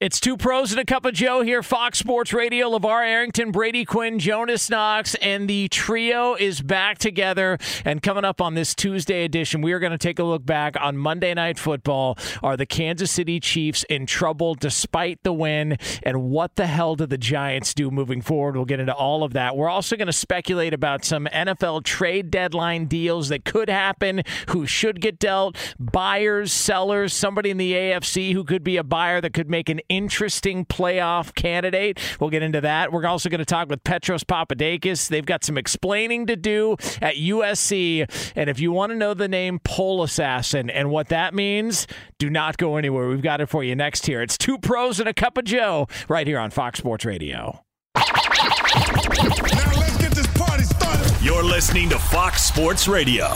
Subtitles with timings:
[0.00, 2.70] It's two pros and a cup of Joe here, Fox Sports Radio.
[2.70, 7.58] LaVar Arrington, Brady Quinn, Jonas Knox, and the trio is back together.
[7.84, 10.74] And coming up on this Tuesday edition, we are going to take a look back
[10.80, 12.16] on Monday Night Football.
[12.42, 15.76] Are the Kansas City Chiefs in trouble despite the win?
[16.02, 18.56] And what the hell do the Giants do moving forward?
[18.56, 19.54] We'll get into all of that.
[19.54, 24.64] We're also going to speculate about some NFL trade deadline deals that could happen, who
[24.64, 29.34] should get dealt, buyers, sellers, somebody in the AFC who could be a buyer that
[29.34, 31.98] could make an interesting playoff candidate.
[32.18, 32.92] We'll get into that.
[32.92, 35.08] We're also going to talk with Petros Papadakis.
[35.08, 38.32] They've got some explaining to do at USC.
[38.34, 41.86] And if you want to know the name Pole Assassin and what that means,
[42.18, 43.08] do not go anywhere.
[43.08, 44.22] We've got it for you next here.
[44.22, 47.64] It's two pros and a cup of Joe right here on Fox Sports Radio.
[47.96, 48.04] Now
[49.76, 51.12] let's get this party started.
[51.22, 53.34] You're listening to Fox Sports Radio.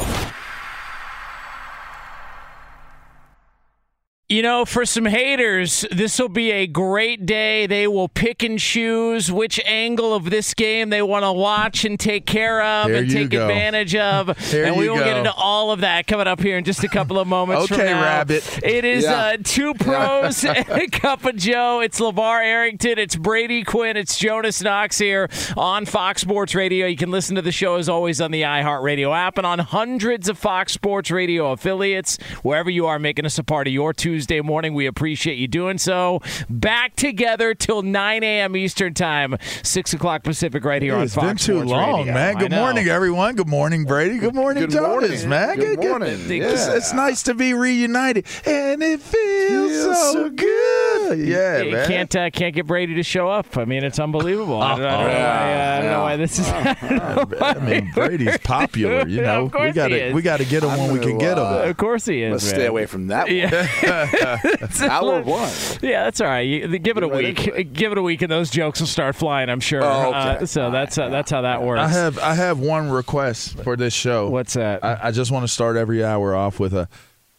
[4.34, 7.68] You know, for some haters, this will be a great day.
[7.68, 12.00] They will pick and choose which angle of this game they want to watch and
[12.00, 13.42] take care of There and take go.
[13.46, 14.36] advantage of.
[14.50, 16.88] There and we will get into all of that coming up here in just a
[16.88, 17.92] couple of moments Okay.
[17.92, 18.58] Rabbit.
[18.64, 19.14] It is Yeah.
[19.14, 21.78] uh, two pros and a cup of Joe.
[21.78, 22.98] It's LaVar Arrington.
[22.98, 23.96] It's Brady Quinn.
[23.96, 26.88] It's Jonas Knox here on Fox Sports Radio.
[26.88, 30.28] You can listen to the show as always on the iHeartRadio app and on hundreds
[30.28, 32.18] of Fox Sports Radio affiliates.
[32.42, 35.78] Wherever you are making us a part of your Tuesday morning, we appreciate you doing
[35.78, 36.20] so.
[36.48, 38.56] Back together till 9 a.m.
[38.56, 42.14] Eastern Time, 6 o'clock Pacific, right here on It's Fox been too Sports long, Radio.
[42.14, 42.38] man.
[42.38, 43.36] Good morning, everyone.
[43.36, 44.18] Good morning, Brady.
[44.18, 45.28] Good morning, Good Jonas, morning.
[45.28, 45.56] man.
[45.58, 46.08] Good morning.
[46.30, 46.76] It's, Yeah.
[46.76, 50.93] it's nice to be reunited, and it feels, Feels so, so good.
[51.12, 51.86] Yeah, You man.
[51.88, 53.56] can't uh, can't get Brady to show up.
[53.56, 54.60] I mean, it's unbelievable.
[54.62, 56.48] I don't, I don't know, why, uh, I don't know why this is.
[57.42, 59.06] I mean, Brady's popular.
[59.06, 61.18] You know, Of course we gotta we gotta get him I'm when we gonna, can
[61.18, 61.44] get him.
[61.44, 62.32] uh, of course he is.
[62.32, 62.54] Let's man.
[62.54, 63.34] stay away from that one.
[63.34, 64.88] Yeah.
[64.90, 65.50] Hour one.
[65.82, 66.40] Yeah, that's all right.
[66.40, 67.46] You, give it a right week.
[67.48, 67.72] it.
[67.72, 69.48] Give it a week, and those jokes will start flying.
[69.48, 69.82] I'm sure.
[69.82, 70.16] Oh, okay.
[70.18, 71.80] Uh, so that's uh, that's how that works.
[71.80, 74.28] I have I have one request for this show.
[74.30, 74.84] What's that?
[74.84, 76.88] I, I just want to start every hour off with a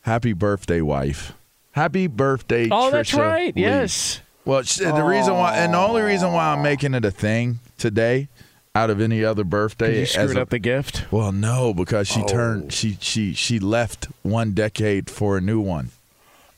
[0.01, 1.33] happy birthday, wife.
[1.75, 3.55] Happy birthday, oh, that's Trisha right.
[3.55, 3.61] Lee.
[3.63, 4.21] Yes.
[4.45, 7.59] Well, sh- the reason why, and the only reason why I'm making it a thing
[7.77, 8.29] today,
[8.73, 11.05] out of any other birthday, You as screwed a- up the gift.
[11.11, 12.27] well, no, because she Oh.
[12.27, 15.89] turned, she she she left one decade for a new one.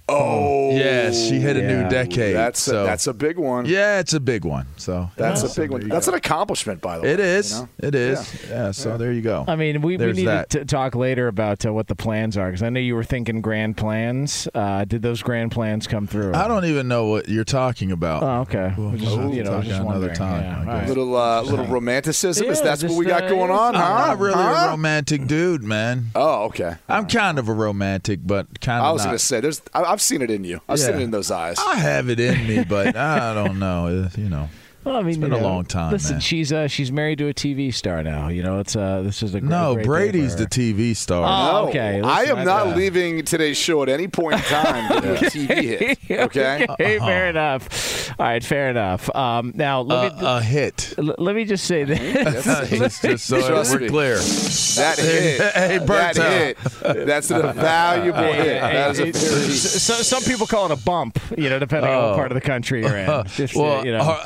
[0.10, 1.68] Oh, Yes, she hit a Yeah.
[1.84, 2.36] new decade.
[2.36, 3.66] That's so a, that's a big one.
[3.66, 4.68] yeah, it's a big one.
[4.78, 5.90] So That's yeah, a big one.
[5.90, 7.12] That's an accomplishment, by the way.
[7.12, 7.52] It is.
[7.54, 7.70] you know?
[7.80, 8.46] It is.
[8.50, 8.72] Yeah.
[8.72, 9.44] so there you go.
[9.48, 10.50] I mean, we, we need that.
[10.52, 13.42] to talk later about uh, what the plans are because I know you were thinking
[13.42, 14.48] grand plans.
[14.54, 16.34] Uh, did those grand plans come through?
[16.36, 18.24] I don't even know what you're talking about.
[18.24, 18.74] Oh, okay.
[18.78, 20.88] We'll- We're just, we'll you know, talk just another time, Yeah, I all right.
[20.88, 22.48] Little uh, little romanticism.
[22.48, 23.76] is Yeah, that's what we got uh, going on?
[23.76, 23.88] I'm huh?
[23.88, 24.66] I'm not really Huh?
[24.68, 26.08] a romantic dude, man.
[26.16, 26.76] Oh, okay.
[26.88, 29.08] I'm kind of a romantic, but kind of I was not.
[29.10, 29.62] gonna say, there's.
[29.74, 30.62] I, I've seen it in you.
[30.70, 31.58] I've seen it in those eyes.
[31.58, 34.08] I have it in me, but I don't know.
[34.16, 34.48] You know.
[34.88, 36.22] Well, I mean, It's been you a know, long time, Listen, man.
[36.22, 38.30] she's uh, she's married to a TV star now.
[38.30, 40.46] You know, it's uh, this is a great, No, great Brady's the.
[40.46, 41.26] TV star.
[41.26, 42.00] Oh, No, okay.
[42.02, 45.98] I Listen, am not uh, leaving today's show at any point in time with TV
[46.08, 46.20] hit.
[46.20, 46.66] Okay.
[46.70, 48.10] Okay, fair enough.
[48.18, 49.14] All right, fair enough.
[49.14, 50.94] Um, now let me a hit.
[50.98, 52.46] l- let me just say this.
[52.70, 54.16] just, just so we're clear.
[54.16, 55.42] That hit.
[55.54, 56.58] hey, that hit.
[57.06, 58.62] That's a valuable hit.
[58.62, 62.16] That is a so, some people call it a bump, you know, depending on what
[62.16, 63.28] part of the country you're in.
[63.28, 64.18] Just, uh, Well, you know.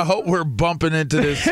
[0.00, 1.48] I, hope we're bumping into this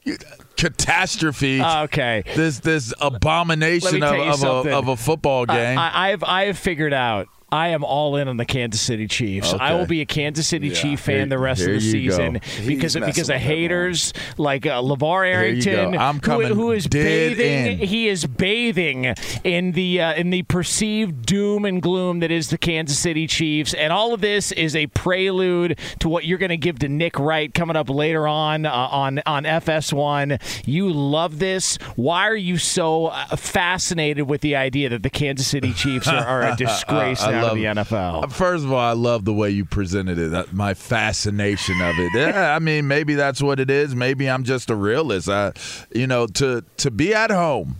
[0.56, 1.62] catastrophe.
[1.62, 2.22] okay.
[2.34, 5.78] this this abomination of, me tell you of, a, of a football game.
[5.78, 7.28] I, I've I have figured out.
[7.50, 9.54] I am all in on the Kansas City Chiefs.
[9.58, 11.78] I will be a Kansas City Chief fan Here- the rest of the go.
[11.80, 15.96] season because of, because of haters like uh, LaVar Arrington.
[15.96, 17.80] I'm who- who is bathing.
[17.80, 17.86] in.
[17.88, 19.14] He is bathing
[19.44, 23.72] in the uh, in the perceived doom and gloom that is the Kansas City Chiefs,
[23.72, 27.18] and all of this is a prelude to what you're going to give to Nick
[27.18, 30.66] Wright coming up later on uh, on on FS1.
[30.66, 31.76] You love this.
[31.96, 36.16] Why are you so uh, fascinated with the idea that the Kansas City Chiefs are,
[36.24, 38.28] are a disgrace love- to the NFL?
[38.32, 40.32] First of all, I love the way you presented it.
[40.34, 42.10] uh, My fascination of it.
[42.14, 43.94] Yeah, I mean, maybe that's what it is.
[43.94, 45.28] Maybe I'm just a realist.
[45.28, 45.52] I,
[45.94, 47.76] you know, to to be at home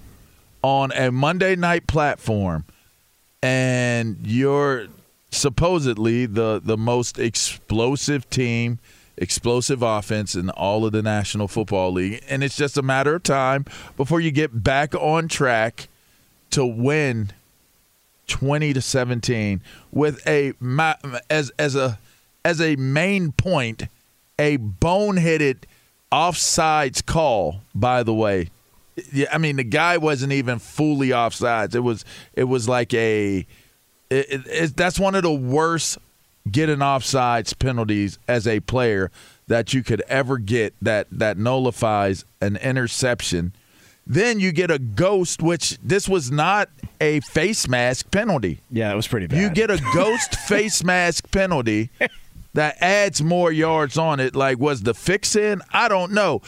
[0.62, 2.64] on a Monday night platform,
[3.42, 4.86] and you're
[5.30, 8.78] supposedly the the most explosive team,
[9.16, 13.22] explosive offense in all of the National Football League, and it's just a matter of
[13.22, 13.64] time
[13.96, 15.88] before you get back on track
[16.50, 17.30] to win
[18.28, 19.60] 20 to 17
[19.90, 20.52] with a
[21.28, 21.98] as as a
[22.44, 23.84] as a main point
[24.38, 25.64] a boneheaded
[26.12, 28.50] offsides call by the way.
[29.12, 31.74] Yeah, I mean the guy wasn't even fully offsides.
[31.74, 32.04] It was
[32.34, 33.46] it was like a it,
[34.10, 35.98] it, it- that's one of the worst
[36.50, 39.10] get an offsides penalties as a player
[39.48, 43.52] that you could ever get that that nullifies an interception
[44.08, 46.68] then you get a ghost which this was not
[47.00, 49.38] a face mask penalty Yeah, it was pretty bad.
[49.40, 51.90] you get a ghost face mask penalty
[52.54, 54.34] that adds more yards on it.
[54.34, 55.60] Like, was the fix in?
[55.70, 56.40] I don't know.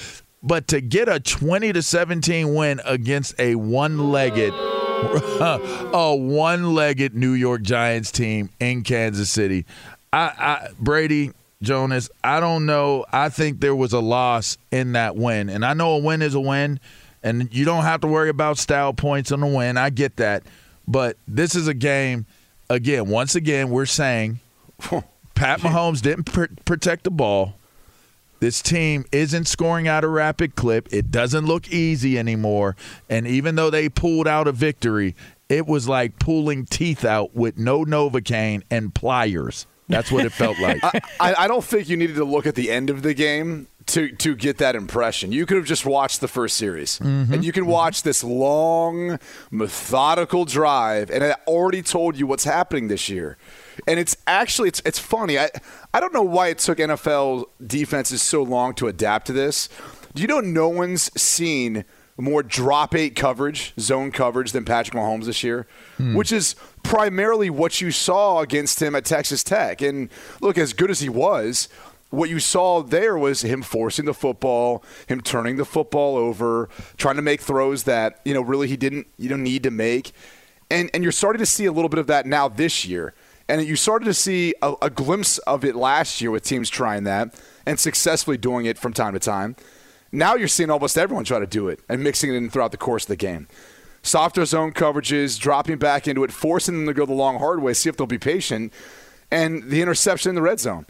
[0.43, 7.15] But to get a 20 to 17 win against a one legged, a one legged
[7.15, 9.67] New York Giants team in Kansas City,
[10.13, 11.33] I, I Brady.
[11.63, 13.05] Jonas, I don't know.
[13.13, 15.51] I think there was a loss in that win.
[15.51, 16.81] And I know a win is a win,
[17.23, 19.77] and you don't have to worry about style points on the win.
[19.77, 20.43] I get that.
[20.89, 22.27] But this is a game,
[22.69, 24.41] again, once again, we're saying
[25.35, 27.55] Pat Mahomes didn't pr- protect the ball.
[28.41, 30.89] This team isn't scoring out a rapid clip.
[30.93, 32.75] It doesn't look easy anymore.
[33.11, 35.15] And even though they pulled out a victory,
[35.51, 39.67] it was like pulling teeth out with no Novocaine and pliers.
[39.89, 40.83] That's what it felt like.
[40.83, 44.11] I, I don't think you needed to look at the end of the game to
[44.17, 45.33] to get that impression.
[45.33, 47.33] You could have just watched the first series, mm-hmm.
[47.33, 48.09] and you can watch mm-hmm.
[48.09, 49.19] this long,
[49.51, 53.37] methodical drive, and it already told you what's happening this year.
[53.87, 55.39] And it's actually it's it's funny.
[55.39, 55.51] I
[55.93, 59.69] I don't know why it took NFL defenses so long to adapt to this.
[60.15, 61.85] Do you know no one's seen
[62.21, 65.67] more drop eight coverage, zone coverage than Patrick Mahomes this year,
[65.97, 66.15] hmm.
[66.15, 69.81] which is primarily what you saw against him at Texas Tech.
[69.81, 70.11] And
[70.41, 71.69] look, as good as he was,
[72.11, 77.17] what you saw there was him forcing the football, him turning the football over, trying
[77.17, 80.13] to make throws that you know really he didn't you don't need to make,
[80.71, 83.15] and and you're starting to see a little bit of that now this year.
[83.49, 87.03] And you started to see a, a glimpse of it last year with teams trying
[87.05, 87.35] that
[87.67, 89.57] and successfully doing it from time to time.
[90.13, 92.77] Now you're seeing almost everyone try to do it and mixing it in throughout the
[92.77, 93.49] course of the game.
[94.03, 97.75] Softer zone coverages, dropping back into it, forcing them to go the long hard way,
[97.75, 98.73] see if they'll be patient,
[99.33, 100.87] and the interception in the red zone.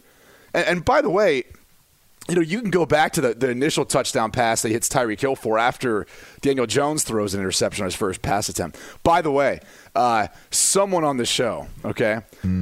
[0.53, 1.43] And, and by the way,
[2.29, 4.87] you know, you can go back to the, the initial touchdown pass that he hits
[4.87, 6.05] Tyreek Hill for after
[6.41, 8.77] Daniel Jones throws an interception on his first pass attempt.
[9.03, 9.59] By the way,
[9.95, 12.21] uh, someone on this show, okay?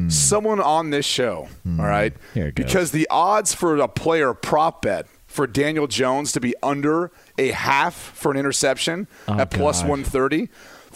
[0.10, 2.14] Someone on this show, all right?
[2.34, 2.66] Here it goes.
[2.66, 7.52] Because the odds for a player prop bet for Daniel Jones to be under a
[7.52, 9.90] half for an interception at plus gosh.
[9.90, 10.50] 130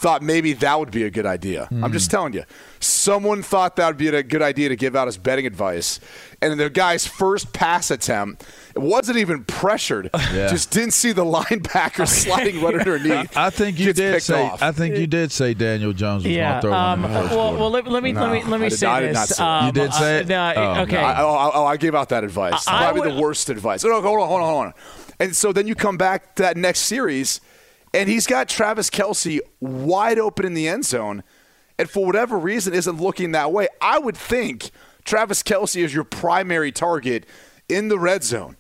[0.04, 1.70] thought maybe that would be a good idea.
[1.72, 2.44] I'm just telling you.
[2.82, 6.02] Someone thought that would be a good idea to give out as betting advice.
[6.42, 8.46] And the guy's first pass attempt,
[8.76, 10.10] it wasn't even pressured.
[10.34, 10.48] Yeah.
[10.50, 13.38] Just didn't see the linebacker sliding right underneath.
[13.38, 14.42] I think you did picked say.
[14.44, 14.62] off.
[14.64, 16.50] I think you did say Daniel Jones was yeah.
[16.50, 18.44] going to throw one Um, in the first well, well, let, let me let me
[18.44, 19.30] let I me did- say I did this.
[19.38, 19.44] say.
[19.44, 20.28] Um, You did say uh, it?
[20.28, 20.98] no, Oh, okay.
[20.98, 22.68] I, oh, oh, I gave out that advice.
[22.68, 23.84] I probably would- the worst advice.
[23.86, 24.74] No, hold on, hold on, hold on.
[25.20, 27.40] And so then you come back to that next series,
[27.94, 31.24] and he's got Travis Kelce wide open in the end zone,
[31.78, 33.68] and for whatever reason isn't looking that way.
[33.82, 34.72] I would think
[35.06, 37.26] Travis Kelce is your primary target
[37.70, 38.58] in the red zone.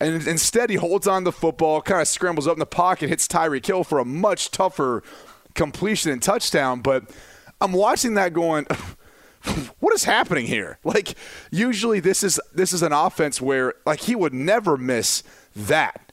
[0.00, 3.28] And instead, he holds on the football, kind of scrambles up in the pocket, hits
[3.28, 5.02] Tyreek Hill for a much tougher
[5.54, 6.80] completion and touchdown.
[6.80, 7.10] But
[7.60, 8.66] I'm watching that going,
[9.78, 10.78] what is happening here?
[10.84, 11.14] Like,
[11.50, 15.22] usually this is this is an offense where like he would never miss
[15.54, 16.09] that.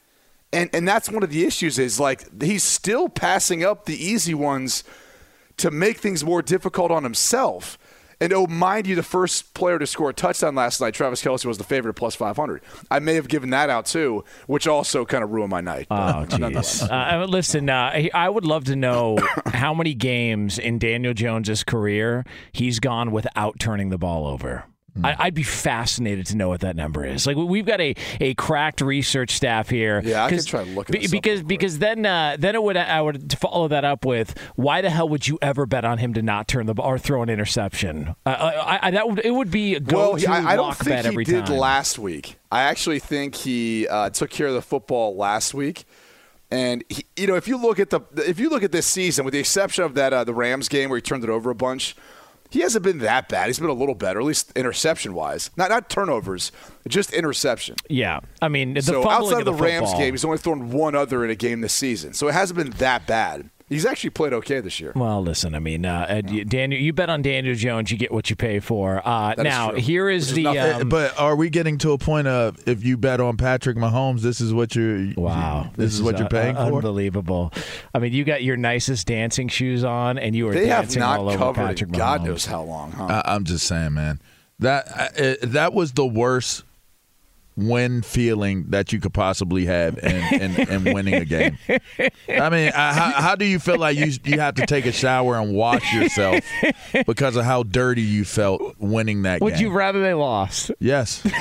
[0.53, 4.33] And and that's one of the issues is like he's still passing up the easy
[4.33, 4.83] ones
[5.57, 7.77] to make things more difficult on himself.
[8.19, 11.45] And oh, mind you, the first player to score a touchdown last night, Travis Kelce,
[11.45, 12.63] was the favorite at plus 500.
[12.89, 15.85] I may have given that out too, which also kind of ruined my night.
[15.91, 16.89] Oh, jeez.
[16.89, 22.25] uh, listen, uh, I would love to know how many games in Daniel Jones's career
[22.51, 24.65] he's gone without turning the ball over.
[25.03, 27.27] I, would be fascinated to know what that number is.
[27.27, 30.01] Like we've got a, a cracked research staff here.
[30.03, 32.77] Yeah, I can try to look at be, because because then uh, then it would
[32.77, 36.13] I would follow that up with why the hell would you ever bet on him
[36.13, 38.15] to not turn the ball or throw an interception?
[38.25, 41.05] Uh, I, I, that would it would be a go well, I, I don't think
[41.05, 41.57] he did time.
[41.57, 42.37] last week.
[42.51, 45.85] I actually think he uh, took care of the football last week.
[46.49, 49.25] And he, you know, if you look at the if you look at this season,
[49.25, 51.55] with the exception of that uh, the Rams game where he turned it over a
[51.55, 51.95] bunch,
[52.49, 53.47] he hasn't been that bad.
[53.47, 55.49] He's been a little better, at least interception wise.
[55.57, 56.51] Not not turnovers,
[56.87, 57.75] just interception.
[57.89, 60.95] Yeah, I mean, the so outside of the, the Rams game, he's only thrown one
[60.95, 63.49] other in a game this season, so it hasn't been that bad.
[63.69, 64.93] He's actually played okay this year.
[64.95, 68.29] Well, listen, I mean, uh, uh, Daniel, you bet on Daniel Jones, you get what
[68.29, 69.05] you pay for.
[69.05, 69.79] Uh, now, true.
[69.79, 70.43] here is Which is the.
[70.43, 73.75] nothing- um, But are we getting to a point of if you bet on Patrick
[73.75, 76.75] Mahomes, this is what you're Wow, this, is, what you're uh, paying uh, for?
[76.77, 77.51] Unbelievable.
[77.93, 81.01] I mean, you got your nicest dancing shoes on, and you are They have dancing
[81.01, 82.25] not all over Patrick in God Mahomes.
[82.25, 83.21] knows how long, huh?
[83.25, 84.21] I, I'm just saying, man.
[84.59, 84.87] That
[85.19, 86.63] uh, that was the worst
[87.57, 91.57] win feeling that you could possibly have in, in, in winning a game.
[92.29, 94.91] I mean, I, how, how do you feel like you you have to take a
[94.91, 96.39] shower and wash yourself
[97.07, 99.63] because of how dirty you felt winning that Would game?
[99.63, 100.71] you rather they lost?
[100.79, 101.21] yes.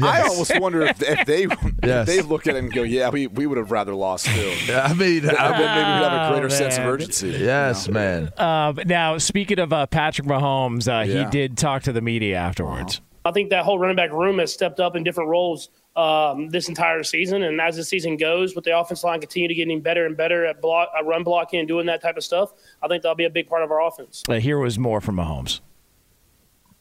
[0.00, 3.26] I almost wonder if, if they if they look at it and go, "Yeah, we,
[3.26, 6.28] we would have rather lost too." Yeah, I mean, I I, would maybe we'd have
[6.28, 7.28] a greater Oh, sense of urgency.
[7.30, 8.32] yes, man.
[8.36, 13.00] Uh, now, speaking of uh, Patrick Mahomes, uh, he did talk to the media afterwards.
[13.28, 16.70] I think that whole running back room has stepped up in different roles um, this
[16.70, 17.42] entire season.
[17.42, 20.46] And as the season goes, with the offense line continue to getting better and better
[20.46, 23.26] at block, at run blocking and doing that type of stuff, I think that'll be
[23.26, 24.22] a big part of our offense.
[24.30, 25.60] Here was more from Mahomes.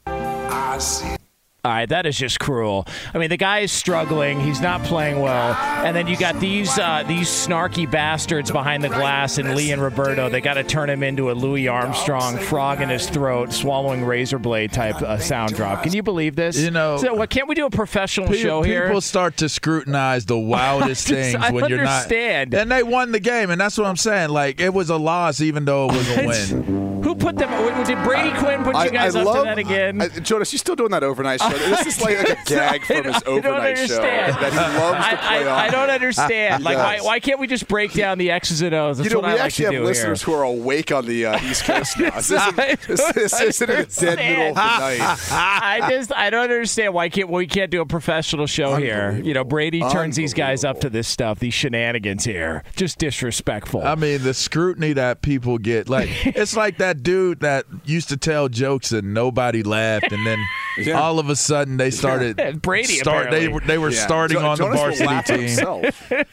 [0.06, 1.18] I see.
[1.68, 2.88] All right, that is just cruel.
[3.14, 5.54] I mean, the guy is struggling; he's not playing well,
[5.86, 9.82] and then you got these uh, these snarky bastards behind the glass and Lee and
[9.82, 10.30] Roberto.
[10.30, 14.40] They got to turn him into a Louis Armstrong, frog in his throat, swallowing razor
[14.40, 15.84] blade type uh, sound drop.
[15.84, 16.58] Can you believe this?
[16.58, 17.30] You know- so what?
[17.30, 18.86] Can't we do a professional Pe- show here?
[18.88, 22.52] people start to scrutinize the wildest things I when you're understand.
[22.54, 22.62] not.
[22.62, 24.30] And they won the game, and that's what I'm saying.
[24.30, 26.26] Like it was a loss, even though it was a
[26.62, 27.02] win.
[27.18, 27.86] Who put them?
[27.86, 30.02] Did Brady Quinn put you guys up to that again?
[30.02, 31.50] I, Jonas, you're still doing that overnight show?
[31.50, 35.18] This is like, like a gag from his overnight show that he loves I, to
[35.18, 35.60] play I, on.
[35.60, 36.64] I don't understand.
[36.64, 38.98] Like, why, why can't we just break down the X's and O's?
[38.98, 40.36] That's you know, what we I like actually to have listeners here.
[40.36, 42.12] who are awake on the uh, East Coast now.
[42.12, 45.00] This isn't, I this, this isn't in the dead middle of the night.
[45.32, 49.20] I just I don't understand why can't we can't do a professional show here.
[49.24, 52.64] You know, Brady turns these guys up to this stuff, these shenanigans here.
[52.76, 53.84] Just disrespectful.
[53.84, 58.18] I mean, the scrutiny that people get, like it's like that dude that used to
[58.18, 60.38] tell jokes and nobody laughed, and then
[60.78, 61.00] Yeah.
[61.00, 64.06] all of a sudden they started Brady, Start, they were they were Yeah.
[64.06, 65.48] starting Jo- on Jonas the laugh at varsity team.
[65.48, 66.12] himself.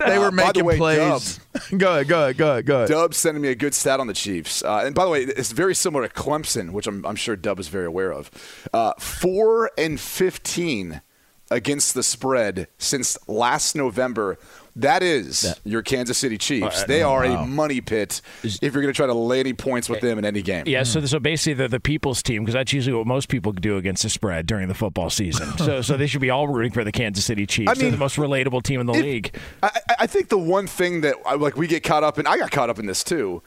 [0.00, 1.40] They were Uh, by the making way, plays.
[1.76, 2.88] go ahead, go ahead, go ahead, go ahead.
[2.88, 4.62] Dub sending me a good stat on the Chiefs.
[4.64, 7.58] Uh, and by the way, it's very similar to Clemson, which I'm, I'm sure Dub
[7.60, 8.30] is very aware of.
[8.72, 11.02] Uh, four and 15
[11.50, 14.38] against the spread since last November.
[14.76, 16.84] That is your Kansas City Chiefs.
[16.84, 20.00] they are a money pit if you're going to try to lay any points with
[20.00, 20.64] them in any game.
[20.66, 21.06] yeah, so hmm.
[21.06, 24.08] so basically they're the people's team because that's usually what most people do against the
[24.08, 25.48] spread during the football season.
[25.58, 27.70] so so they should be all rooting for the Kansas City Chiefs.
[27.70, 29.36] I They're the most relatable team in the If- league.
[29.62, 32.26] I, I- I think the one thing that I- like we get caught up in,
[32.26, 33.42] I got caught up in this too,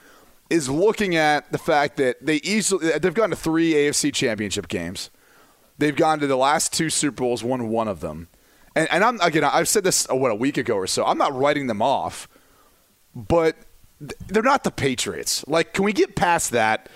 [0.49, 5.09] is looking at the fact that they easily they've gone to three AFC Championship games,
[5.77, 8.27] they've gone to the last two Super Bowls, won one of them,
[8.75, 11.05] and and I'm again I've said this uh, what a week ago or so.
[11.05, 12.27] I'm not writing them off,
[13.15, 13.55] but
[14.27, 15.45] they're not the Patriots.
[15.47, 16.89] Like, can we get past that?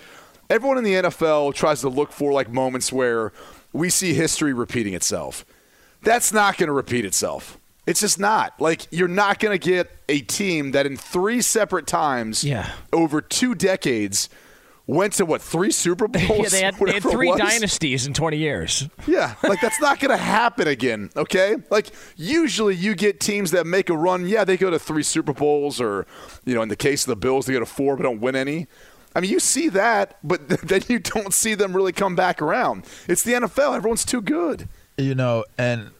[0.50, 3.32] Everyone in the NFL tries to look for like moments where
[3.72, 5.44] we see history repeating itself.
[6.02, 7.58] That's not going to repeat itself.
[7.86, 8.58] It's just not.
[8.60, 12.70] Like you're not going to get a team that in three separate times Yeah.
[12.92, 14.28] over two decades
[14.88, 16.28] went to what three Super Bowls?
[16.28, 18.88] yeah, they had, they had three dynasties in 20 years.
[19.06, 21.56] Yeah, like that's not going to happen again, okay?
[21.70, 25.32] Like usually you get teams that make a run, yeah, they go to 3 Super
[25.32, 26.06] Bowls or
[26.44, 28.34] you know, in the case of the Bills they go to 4 but don't win
[28.34, 28.66] any.
[29.14, 32.84] I mean, you see that, but then you don't see them really come back around.
[33.06, 34.68] It's the NFL, everyone's too good.
[34.96, 35.90] you know, and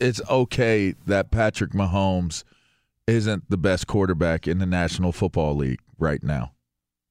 [0.00, 2.44] it's okay that Patrick Mahomes
[3.06, 6.52] isn't the best quarterback in the National Football League right now.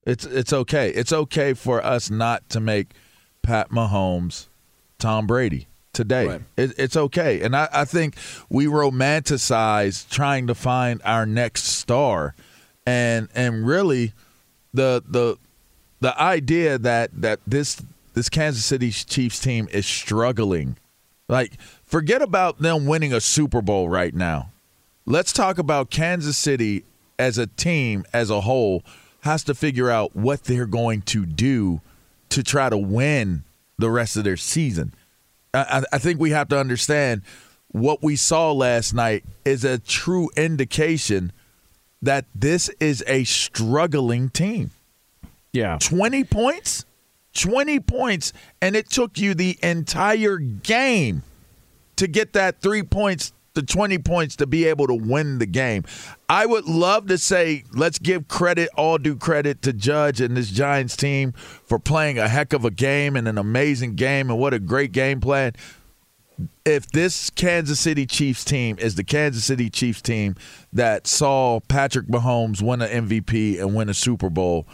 [0.08, 0.88] It's it's okay.
[0.88, 2.94] It's okay for us not to make
[3.42, 4.48] Pat Mahomes
[4.98, 6.26] Tom Brady today.
[6.26, 6.40] Right.
[6.56, 7.42] It, it's okay.
[7.42, 8.16] And I, I think
[8.48, 12.34] we romanticize trying to find our next star
[12.86, 14.14] and and really
[14.72, 15.36] the the
[16.00, 17.82] the idea that that this
[18.14, 20.78] this Kansas City Chiefs team is struggling.
[21.28, 24.52] Like forget about them winning a Super Bowl right now.
[25.04, 26.84] Let's talk about Kansas City
[27.18, 28.82] as a team as a whole
[29.20, 31.80] has to figure out what they're going to do
[32.30, 33.44] to try to win
[33.78, 34.94] the rest of their season.
[35.54, 37.22] I, I think we have to understand
[37.68, 41.32] what we saw last night is a true indication
[42.00, 44.70] that this is a struggling team.
[45.52, 45.78] Yeah.
[45.80, 46.84] 20 points?
[47.34, 51.22] 20 points, and it took you the entire game
[51.96, 55.82] to get that three points, the 20 points to be able to win the game.
[56.28, 60.50] I would love to say, let's give credit, all due credit to Judge and this
[60.50, 64.54] Giants team for playing a heck of a game and an amazing game, and what
[64.54, 65.54] a great game plan
[66.64, 70.36] if this Kansas City Chiefs team is the Kansas City Chiefs team
[70.72, 74.66] that saw Patrick Mahomes win an MVP and win a Super Bowl,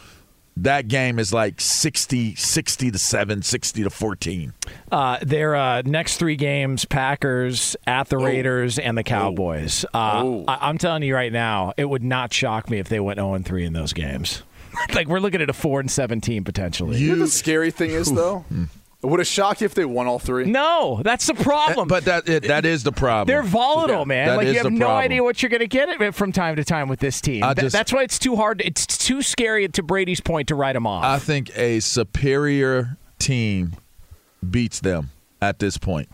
[0.57, 4.53] that game is like 60, 60 to 7, 60 to 14.
[4.91, 9.85] Uh, their uh, next three games: Packers, at the Raiders, and the Cowboys.
[9.93, 13.19] Uh, I- I'm telling you right now, it would not shock me if they went
[13.19, 14.43] 0 3 in those games.
[14.93, 16.97] like we're looking at a four and 17 potentially.
[16.97, 18.45] You know the scary thing is though?
[19.05, 20.45] It would have shocked you if they won all three.
[20.45, 21.87] no, that's the problem.
[21.95, 23.27] But that it, that is the problem.
[23.27, 24.27] They're volatile, man.
[24.29, 25.03] That like is you have the no problem.
[25.03, 27.43] idea what you're going to get from time to time with this team.
[27.43, 28.61] Th- just- that's why it's too hard.
[28.65, 31.03] It's too scary to Brady's point to write them off.
[31.03, 33.73] I think a superior team
[34.49, 36.09] beats them at this point.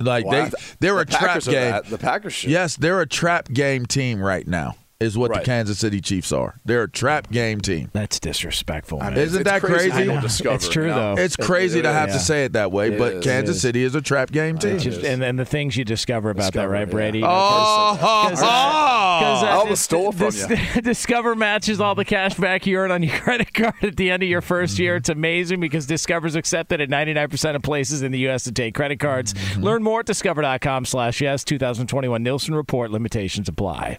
[0.00, 1.70] Like Well, they th- they're the a trap Packers are game.
[1.70, 1.84] that.
[1.86, 2.50] The Packers should.
[2.50, 4.74] Yes, they're a trap game team right now.
[5.00, 6.58] Is what the Kansas City Chiefs are.
[6.64, 7.88] They're a trap game team.
[7.92, 8.98] that's disrespectful.
[8.98, 9.16] Man.
[9.16, 9.90] Isn't It's that crazy?
[9.92, 10.10] crazy?
[10.10, 11.14] how discover, it's true, you know?
[11.14, 11.22] though.
[11.22, 12.14] It's crazy to have yeah.
[12.14, 13.24] to say it that way, It but is.
[13.24, 13.62] Kansas It is.
[13.62, 14.80] City is a trap game team.
[14.80, 16.92] Just, and then the things you discover about Discover, that, right, yeah.
[16.92, 17.22] Brady?
[17.24, 21.94] Oh, Because, uh, oh, uh, I almost dis- stole it from dis- Discover matches all
[21.94, 24.48] the cash back you earn on your credit card at the end of your 1st
[24.72, 24.82] Mm-hmm.
[24.82, 24.96] year.
[24.96, 28.42] It's amazing because Discover's accepted at 99% of places in the U.S.
[28.44, 29.32] to take credit cards.
[29.32, 29.62] Mm-hmm.
[29.62, 31.44] Learn more at discover.com slash yes.
[31.44, 32.90] 2021 Nielsen Report.
[32.90, 33.98] Limitations apply.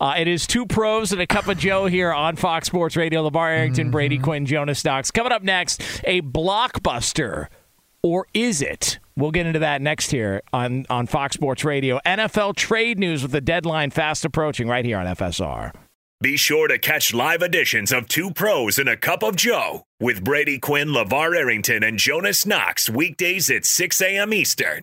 [0.00, 3.28] Uh, it is two pros and a cup of Joe here on Fox Sports Radio.
[3.28, 4.24] LaVar Arrington, Brady Mm-hmm.
[4.24, 5.10] Quinn, Jonas Knox.
[5.10, 7.46] Coming up next, a blockbuster
[8.02, 8.98] or is it?
[9.16, 12.00] We'll get into that next here on, on Fox Sports Radio.
[12.06, 15.74] NFL trade news with the deadline fast approaching right here on FSR.
[16.22, 20.22] Be sure to catch live editions of Two Pros and a Cup of Joe with
[20.22, 24.34] Brady Quinn, LaVar Arrington, and Jonas Knox weekdays at 6 a.m.
[24.34, 24.82] Eastern,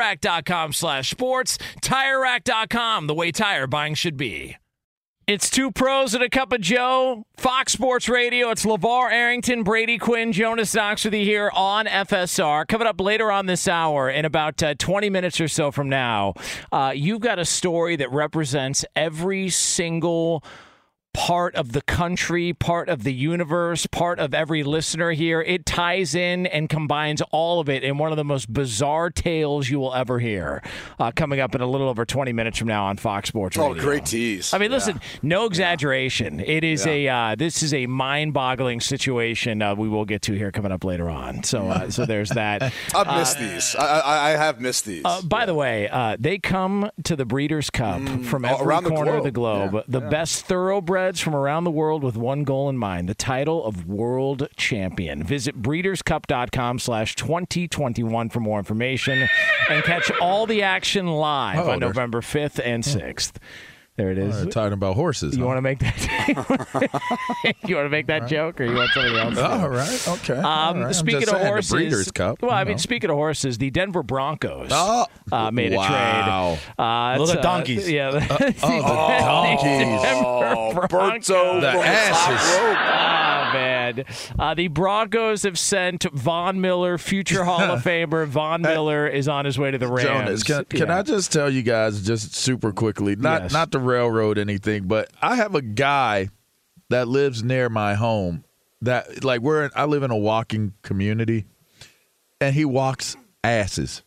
[0.00, 1.58] TireRack.com slash sports.
[1.82, 4.56] TireRack.com, the way tire buying should be.
[5.26, 7.24] It's two pros and a cup of Joe.
[7.36, 8.50] Fox Sports Radio.
[8.50, 12.66] It's LaVar Arrington, Brady Quinn, Jonas Knox with you here on FSR.
[12.66, 16.34] Coming up later on this hour, in about uh, 20 minutes or so from now,
[16.72, 20.42] uh, you've got a story that represents every single
[21.12, 25.40] part of the country, part of the universe, part of every listener here.
[25.42, 29.68] It ties in and combines all of it in one of the most bizarre tales
[29.68, 30.62] you will ever hear.
[30.98, 33.74] Uh, coming up in a little over 20 minutes from now on Fox Sports Oh,
[33.74, 34.54] great tease.
[34.54, 36.40] I mean, listen, no exaggeration.
[36.40, 36.92] It is Yeah.
[36.92, 39.62] a uh, this is a mind-boggling situation.
[39.62, 41.42] Uh, we will get to here coming up later on.
[41.42, 42.62] So, uh, so there's that.
[42.94, 43.74] I've missed these.
[43.76, 45.02] I, I, I have missed these.
[45.04, 48.84] Uh, by the way, uh, they come to the Breeders' Cup from Oh, every around
[48.84, 49.74] the corner of the globe.
[49.74, 50.46] Yeah, the best
[51.20, 55.22] from around the world with one goal in mind: the title of world champion.
[55.22, 59.28] Visit breederscup.com/slash 2021 for more information
[59.68, 62.98] and catch all the action live Oh, on November 5th and hmm.
[62.98, 63.32] 6th.
[63.96, 64.44] There it is.
[64.44, 65.36] We're talking about horses.
[65.36, 65.46] You huh?
[65.48, 67.54] want to make that?
[67.66, 69.36] you want to make that joke, or you want something else?
[69.36, 70.08] All right.
[70.08, 70.34] Okay.
[70.38, 70.86] Um, All right.
[70.86, 72.40] I'm speaking just of saying, the horses, Breeders' Cup.
[72.40, 72.78] Well, I mean, know.
[72.78, 75.82] speaking of horses, the Denver Broncos Oh, uh, made wow.
[75.82, 76.60] a trade.
[76.78, 77.86] Uh, Little it's, donkeys.
[77.88, 78.10] Uh, yeah.
[78.10, 80.00] the- oh, the donkeys.
[80.14, 81.26] oh, Denver Berto Broncos.
[81.26, 82.56] The from asses.
[83.96, 84.04] Man,
[84.38, 88.26] uh, the Broncos have sent Von Miller, future Hall of Famer.
[88.26, 90.08] Von Miller is on his way to the Rams.
[90.08, 90.98] Jonas, can, can Yeah.
[90.98, 93.52] I just tell you guys just super quickly, not Yes.
[93.52, 96.28] not to railroad anything, but I have a guy
[96.88, 98.44] that lives near my home
[98.82, 101.44] that like we're in, I live in a walking community,
[102.40, 104.02] and he walks asses.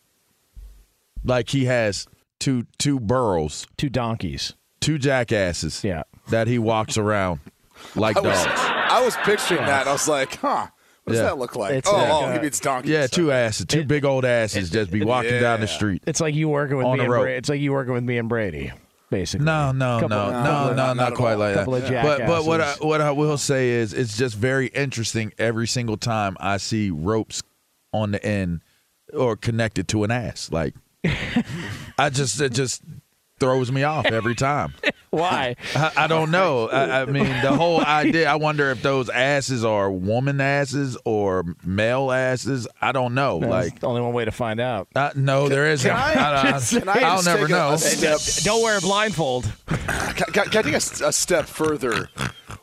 [1.24, 2.06] Like he has
[2.40, 4.54] two two burros, two donkeys?
[4.80, 5.82] two jackasses.
[5.82, 6.02] Yeah.
[6.28, 7.40] that he walks around
[7.96, 8.60] like I was, dogs.
[8.90, 9.86] I was picturing that.
[9.86, 10.66] I was like, huh.
[11.04, 11.26] What does Yeah.
[11.28, 11.74] that look like?
[11.74, 12.88] It's oh, like, oh, uh, he means donkey.
[12.88, 16.02] Yeah, two asses, two big old asses, just be walking down the street.
[16.06, 17.04] It's like you working with On me.
[17.04, 17.22] And road.
[17.24, 18.72] Bra- it's like you working with me and Brady,
[19.10, 19.44] basically.
[19.44, 21.66] No, no, Couple- no, couple no, of- no, not not quite like that.
[21.66, 25.66] Couple But but what I what I will say is it's just very interesting every
[25.66, 27.42] single time I see ropes
[27.92, 28.62] on the end
[29.12, 30.50] or connected to an ass.
[30.50, 30.74] Like
[31.98, 32.82] I just it just
[33.40, 34.74] throws me off every time.
[35.10, 35.54] Why?
[35.76, 36.68] I, I don't know.
[36.68, 38.28] I, I mean, the whole idea.
[38.28, 42.66] I wonder if those asses are woman asses or male asses.
[42.80, 43.38] I don't know.
[43.38, 44.88] That's like, the only one way to find out.
[44.96, 45.88] uh, no, there isn't.
[45.88, 46.10] can I-
[46.56, 47.72] I, can I will never take a- know.
[47.72, 49.50] a step- Don't wear a blindfold.
[49.66, 52.08] Can, can, can I take a s- a, step further?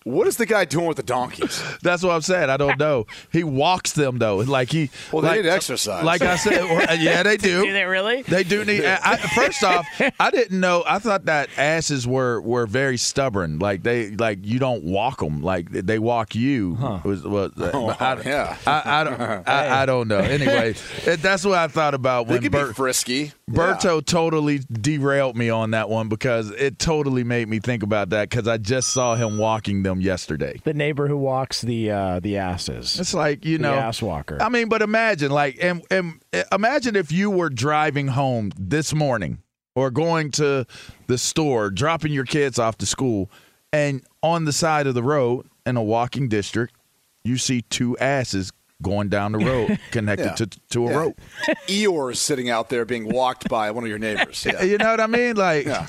[0.03, 1.63] What is the guy doing with the donkeys?
[1.83, 2.49] That's what I'm saying.
[2.49, 3.05] I don't know.
[3.31, 4.37] He walks them though.
[4.37, 4.89] Like he.
[5.11, 6.03] Well, they like, need exercise.
[6.03, 7.63] Like I said, well, yeah, they do.
[7.65, 8.23] Do they really?
[8.23, 8.83] They do need.
[8.83, 9.85] I, I- first off,
[10.19, 10.83] I didn't know.
[10.87, 13.59] I thought that asses were were very stubborn.
[13.59, 15.41] Like they like you don't walk them.
[15.43, 16.77] Like they walk you.
[17.03, 18.57] Was, was, uh, Oh, I, yeah.
[18.65, 19.21] I, I don't.
[19.47, 20.17] I, I don't know.
[20.17, 20.73] Anyway,
[21.05, 23.33] that's what I thought about They when could be Bert, frisky.
[23.51, 28.29] Berto totally derailed me on that one because it totally made me think about that
[28.29, 30.59] because I just saw him walking them yesterday.
[30.63, 32.99] The neighbor who walks the uh, the asses.
[32.99, 34.37] It's like you The know, ass walker.
[34.41, 39.39] I mean, but imagine like, and, and imagine if you were driving home this morning
[39.75, 40.65] or going to
[41.07, 43.29] the store, dropping your kids off to school,
[43.71, 46.75] and on the side of the road in a walking district,
[47.23, 50.35] you see two asses going down the road connected Yeah.
[50.35, 50.97] to to a Yeah.
[50.97, 51.21] rope.
[51.67, 54.45] Eeyore sitting out there being walked by one of your neighbors.
[54.51, 54.63] Yeah.
[54.63, 55.35] You know what I mean?
[55.35, 55.87] Like, Yeah.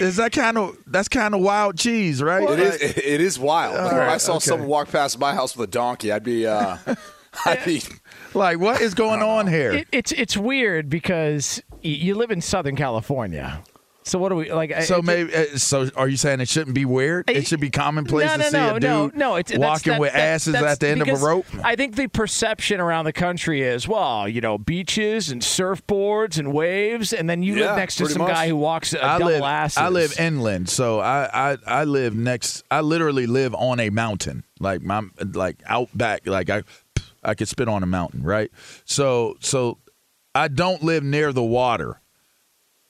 [0.00, 2.42] is that kind of that's kind of wild cheese, right?
[2.42, 2.80] It Like- is.
[2.82, 3.74] It is wild.
[3.76, 4.44] Like, if I saw okay.
[4.46, 6.46] someone walk past my house with a donkey, I'd be.
[6.46, 6.76] Uh,
[7.46, 7.82] I'd be.
[8.32, 9.72] Like, what is going on here?
[9.72, 13.62] It, it's it's weird because you live in Southern California.
[14.06, 14.82] So what do we like?
[14.82, 15.34] So maybe.
[15.34, 17.30] uh, So are you saying it shouldn't be weird?
[17.30, 18.82] It should be commonplace no, to no, see no, a dude
[19.16, 19.34] no, no.
[19.36, 21.46] It's walking that- with that- asses at the end of a rope.
[21.64, 26.52] I think the perception around the country is, well, you know, beaches and surfboards and
[26.52, 28.30] waves, and then you Yeah, live next to some much.
[28.32, 29.42] guy who walks uh, I double live.
[29.42, 29.78] asses.
[29.78, 32.62] I live inland, so I, I I live next.
[32.70, 36.26] I literally live on a mountain, like my like out back.
[36.26, 36.62] Like I
[37.22, 38.50] I could spit on a mountain, right?
[38.84, 39.78] So so
[40.34, 42.00] I don't live near the water,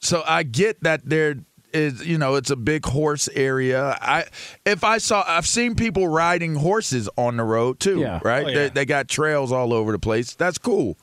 [0.04, 1.36] so I get that there
[1.72, 3.98] is you know it's a big horse area.
[4.00, 4.26] I
[4.64, 8.20] if I saw I've seen people riding horses on the road too, Yeah.
[8.22, 8.44] right?
[8.44, 8.54] Oh, yeah.
[8.54, 10.34] they, they got trails all over the place.
[10.34, 10.96] That's cool,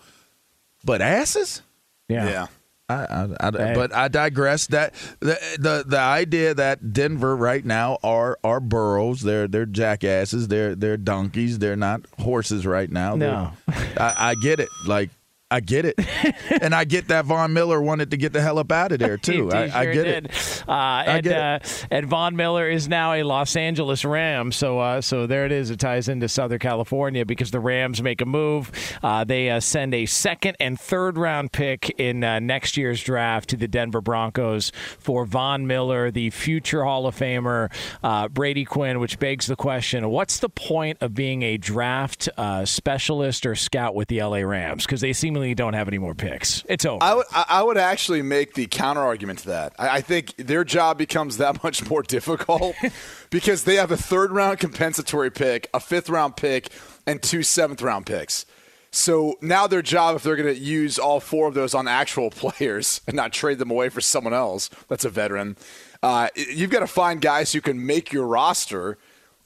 [0.86, 1.62] but asses.
[2.08, 2.30] yeah.
[2.30, 2.48] Yeah.
[2.90, 3.06] I,
[3.40, 4.68] I, I, But I digress.
[4.68, 9.22] That the, the the idea that Denver right now are are burros.
[9.22, 10.50] They're they're jackasses.
[10.50, 11.60] They're they're donkeys.
[11.60, 13.16] They're not horses right now.
[13.16, 13.54] No.
[13.98, 14.68] I, I get it.
[14.86, 15.10] Like
[15.52, 15.96] I get it,
[16.62, 19.18] and I get that Von Miller wanted to get the hell up out of there
[19.18, 19.50] too.
[19.50, 20.26] He- he I, I get did.
[20.26, 20.64] it.
[20.68, 21.60] Uh, and, get uh,
[21.92, 24.52] and Von Miller is now a Los Angeles Ram.
[24.52, 25.70] So, uh, so there it is.
[25.70, 28.72] It ties into Southern California because the Rams make a move.
[29.04, 33.50] Uh, they uh, send a second and third round pick in uh, next year's draft
[33.50, 37.72] to the Denver Broncos for Von Miller, the future Hall of Famer
[38.04, 39.00] uh, Brady Quinn.
[39.00, 43.96] Which begs the question: What's the point of being a draft uh, specialist or scout
[43.96, 44.86] with the LA Rams?
[44.86, 45.14] Because they
[45.56, 46.64] don't have any more picks.
[46.68, 47.04] It's over.
[47.04, 49.74] I would, I I would actually make the counter argument to that.
[49.78, 52.76] I, I think their job becomes that much more difficult
[53.30, 56.70] because they have a third round compensatory pick, a fifth round pick,
[57.06, 58.46] and two seventh round picks.
[58.92, 62.30] So now their job, if they're going to use all four of those on actual
[62.32, 65.58] players and not trade them away for someone else that's a veteran,
[66.04, 68.98] uh, you've got to find guys who can make your roster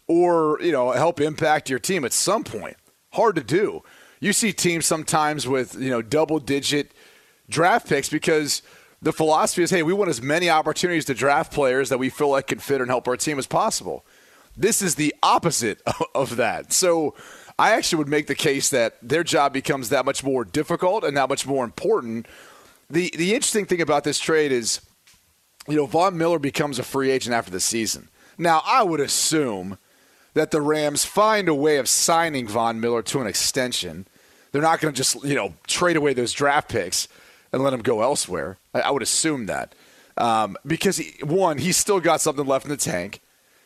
[0.07, 2.77] or you know help impact your team at some point.
[3.13, 3.83] Hard to do.
[4.25, 6.93] You see teams sometimes with you know double digit
[7.47, 8.63] draft picks because
[8.99, 12.29] the philosophy is, hey, we want as many opportunities to draft players that we feel
[12.29, 14.03] like can fit and help our team as possible.
[14.57, 15.79] This is the opposite
[16.15, 16.73] of that.
[16.73, 17.13] So
[17.59, 21.15] I actually would make the case that their job becomes that much more difficult and
[21.17, 22.25] that much more important.
[22.89, 24.81] The the interesting thing about this trade is,
[25.67, 28.09] you know, Von Miller becomes a free agent after the season.
[28.39, 29.77] Now I would assume
[30.33, 34.07] that the Rams find a way of signing Von Miller to an extension.
[34.55, 37.09] They're not going to just you know trade away those draft picks
[37.51, 38.57] and let him go elsewhere.
[38.73, 39.75] I, I would assume that
[40.15, 43.19] um, because he, one, he's still got something left in the tank.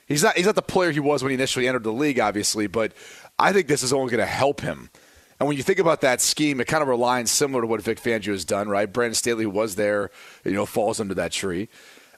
[0.07, 2.65] He's not he's not the player he was when he initially entered the league, obviously,
[2.65, 2.93] but
[3.37, 4.89] I think this is only going to help him.
[5.39, 8.01] And when you think about that scheme, it kind of aligns similar to what Vic
[8.01, 8.91] Fangio has done, right?
[8.91, 10.09] Brandon Staley was there,
[10.43, 11.69] you know, falls under that tree.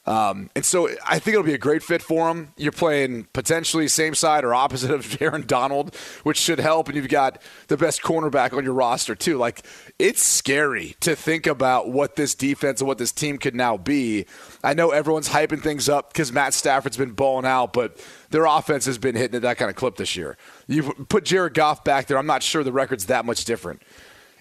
[0.05, 2.53] Um, and so I think it'll be a great fit for him.
[2.57, 6.87] You're playing potentially same side or opposite of Aaron Donald, which should help.
[6.87, 9.37] And you've got the best cornerback on your roster, too.
[9.37, 9.63] Like,
[9.99, 14.25] it's scary to think about what this defense and what this team could now be.
[14.63, 18.85] I know everyone's hyping things up because Matt Stafford's been balling out, but their offense
[18.85, 20.35] has been hitting at that kind of clip this year.
[20.67, 23.83] You put Jared Goff back there, I'm not sure the record's that much different.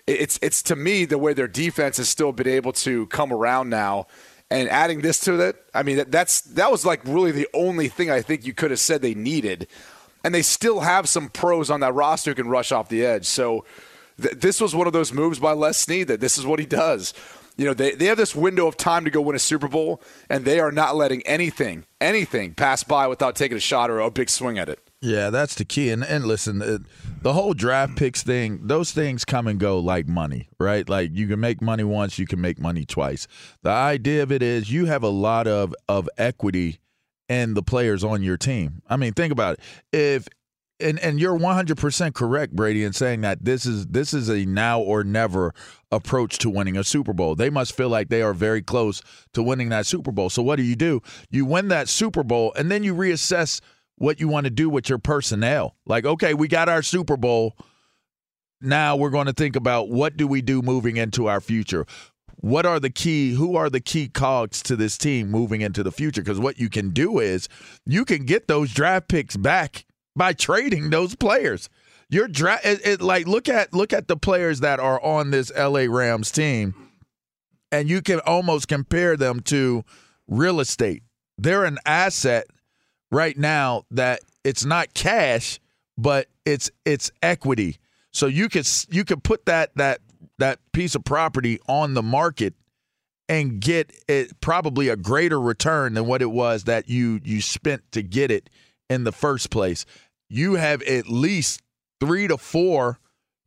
[0.06, 3.68] It's, it's to me the way their defense has still been able to come around
[3.68, 4.06] now
[4.50, 7.88] and adding this to it, I mean that, that's that was like really the only
[7.88, 9.68] thing I think you could have said they needed,
[10.24, 13.26] and they still have some pros on that roster who can rush off the edge.
[13.26, 13.64] So
[14.20, 16.66] th- this was one of those moves by Les Snead that this is what he
[16.66, 17.14] does.
[17.56, 20.00] You know, they, they have this window of time to go win a Super Bowl,
[20.30, 24.10] and they are not letting anything, anything pass by without taking a shot or a
[24.10, 24.89] big swing at it.
[25.02, 25.90] Yeah, that's the key.
[25.90, 26.78] And and listen, uh,
[27.22, 30.86] the whole draft picks thing, those things come and go like money, right?
[30.86, 33.26] Like you can make money once, you can make money twice.
[33.62, 36.80] The idea of it is you have a lot of of equity
[37.30, 38.82] in the players on your team.
[38.90, 39.60] I mean, think about it.
[39.90, 40.28] If
[40.80, 44.80] and and you're 100% correct Brady in saying that this is this is a now
[44.80, 45.54] or never
[45.90, 47.34] approach to winning a Super Bowl.
[47.34, 49.00] They must feel like they are very close
[49.32, 50.28] to winning that Super Bowl.
[50.28, 51.00] So what do you do?
[51.30, 53.62] You win that Super Bowl and then you reassess
[54.00, 55.76] what you want to do with your personnel.
[55.84, 57.54] Like, okay, we got our Super Bowl.
[58.62, 61.86] Now we're going to think about what do we do moving into our future?
[62.36, 65.92] What are the key who are the key cogs to this team moving into the
[65.92, 66.22] future?
[66.22, 67.46] Because what you can do is
[67.84, 69.84] you can get those draft picks back
[70.16, 71.68] by trading those players.
[72.08, 75.52] Your draft, it, it, like look at look at the players that are on this
[75.54, 76.74] LA Rams team,
[77.70, 79.84] and you can almost compare them to
[80.26, 81.02] real estate.
[81.36, 82.46] They're an asset
[83.10, 85.60] right now that it's not cash,
[85.96, 87.78] but it's it's equity.
[88.12, 90.00] So you could you could put that that
[90.38, 92.54] that piece of property on the market
[93.28, 97.82] and get it probably a greater return than what it was that you you spent
[97.92, 98.50] to get it
[98.88, 99.86] in the first place.
[100.28, 101.60] You have at least
[102.00, 102.98] 3 to 4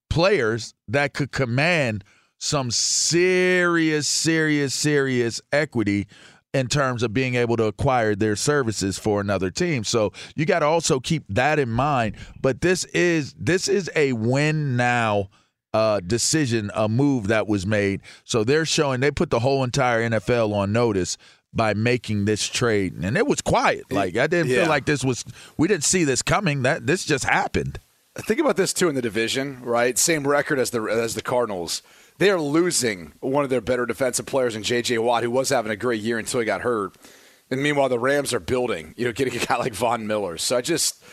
[0.09, 2.03] players that could command
[2.39, 6.07] some serious serious serious equity
[6.53, 9.83] in terms of being able to acquire their services for another team.
[9.83, 12.15] So you got to also keep that in mind.
[12.41, 15.29] But this is this is a win now
[15.73, 18.01] uh, decision, a move that was made.
[18.23, 21.17] So they're showing they put the whole entire NFL on notice
[21.55, 23.91] by making this trade, and it was quiet.
[23.91, 24.61] Like I didn't Yeah.
[24.61, 25.23] feel like this was
[25.57, 26.61] we didn't see this coming.
[26.63, 27.79] That this just happened.
[28.15, 29.97] Think about this too in the division, right?
[29.97, 31.81] Same record as the as the Cardinals.
[32.17, 34.97] They are losing one of their better defensive players in J.J.
[34.99, 36.95] Watt, who was having a great year until he got hurt.
[37.49, 40.37] And meanwhile, the Rams are building, you know, getting a guy like Von Miller.
[40.37, 41.03] So I just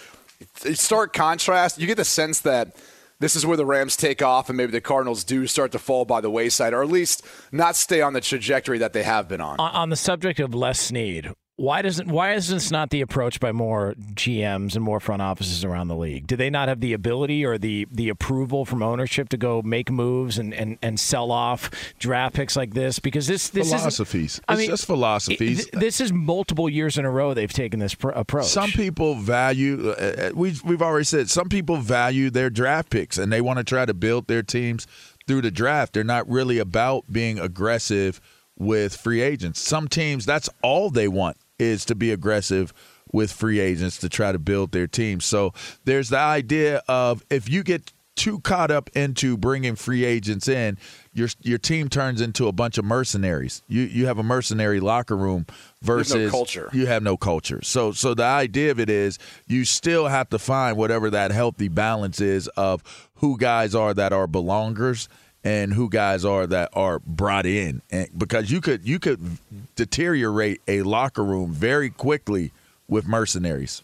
[0.75, 1.79] stark contrast.
[1.79, 2.77] You get the sense that
[3.19, 6.07] this is where the Rams take off, and maybe the Cardinals do start to fall
[6.07, 9.43] by the wayside, or at least not stay on the trajectory that they have been
[9.43, 9.61] on.
[9.61, 13.53] On, the subject of Les Snead, why doesn't why is this not the approach by
[13.53, 16.27] more GMs and more front offices around the league?
[16.27, 19.91] Do they not have the ability or the the approval from ownership to go make
[19.91, 22.99] moves and, and, and sell off draft picks like this?
[22.99, 24.41] Because this this philosophies.
[24.49, 25.67] I it's mean, just philosophies.
[25.67, 28.47] Th- This is multiple years in a row they've taken this pr- approach.
[28.47, 29.91] Some people value.
[29.91, 33.65] Uh, we've we've already said some people value their draft picks and they want to
[33.65, 34.87] try to build their teams
[35.27, 35.93] through the draft.
[35.93, 38.19] They're not really about being aggressive
[38.59, 39.61] with free agents.
[39.61, 42.73] Some teams that's all they want is to be aggressive
[43.13, 45.21] with free agents to try to build their team.
[45.21, 45.53] So
[45.85, 50.77] there's the idea of if you get too caught up into bringing free agents in,
[51.15, 53.63] your your team turns into a bunch of mercenaries.
[53.67, 55.47] You you have a mercenary locker room
[55.83, 56.69] versus no culture.
[56.73, 57.61] you have no culture.
[57.63, 61.69] So so the idea of it is you still have to find whatever that healthy
[61.69, 62.83] balance is of
[63.15, 65.09] who guys are that are belongers
[65.43, 69.39] and who guys are that are brought in and because you could you could
[69.75, 72.53] deteriorate a locker room very quickly
[72.89, 73.83] with mercenaries.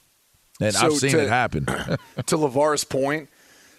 [0.61, 1.65] And So I've seen to- it happen.
[1.67, 3.29] to LaVar's point,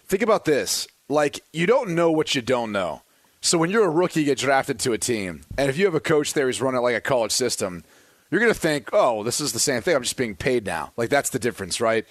[0.08, 0.88] think about this.
[1.10, 3.02] Like, you don't know what you don't know.
[3.42, 5.96] So when you're a rookie, you get drafted to a team, and if you have
[5.96, 7.84] a coach there who's running like a college system,
[8.30, 9.96] you're going to think, oh, this is the same thing.
[9.96, 10.92] I'm just being paid now.
[10.98, 12.06] Like, that's the difference, right?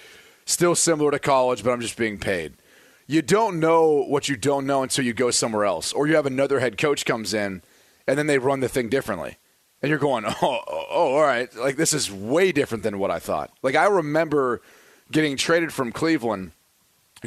[0.46, 2.54] Still similar to college, but I'm just being paid.
[3.06, 6.26] You don't know what you don't know until you go somewhere else, or you have
[6.26, 7.62] another head coach comes in,
[8.06, 9.36] and then they run the thing differently.
[9.82, 11.54] And you're going, oh, oh, oh, all right.
[11.54, 13.52] Like, this is way different than what I thought.
[13.62, 14.60] Like, I remember
[15.12, 16.52] getting traded from Cleveland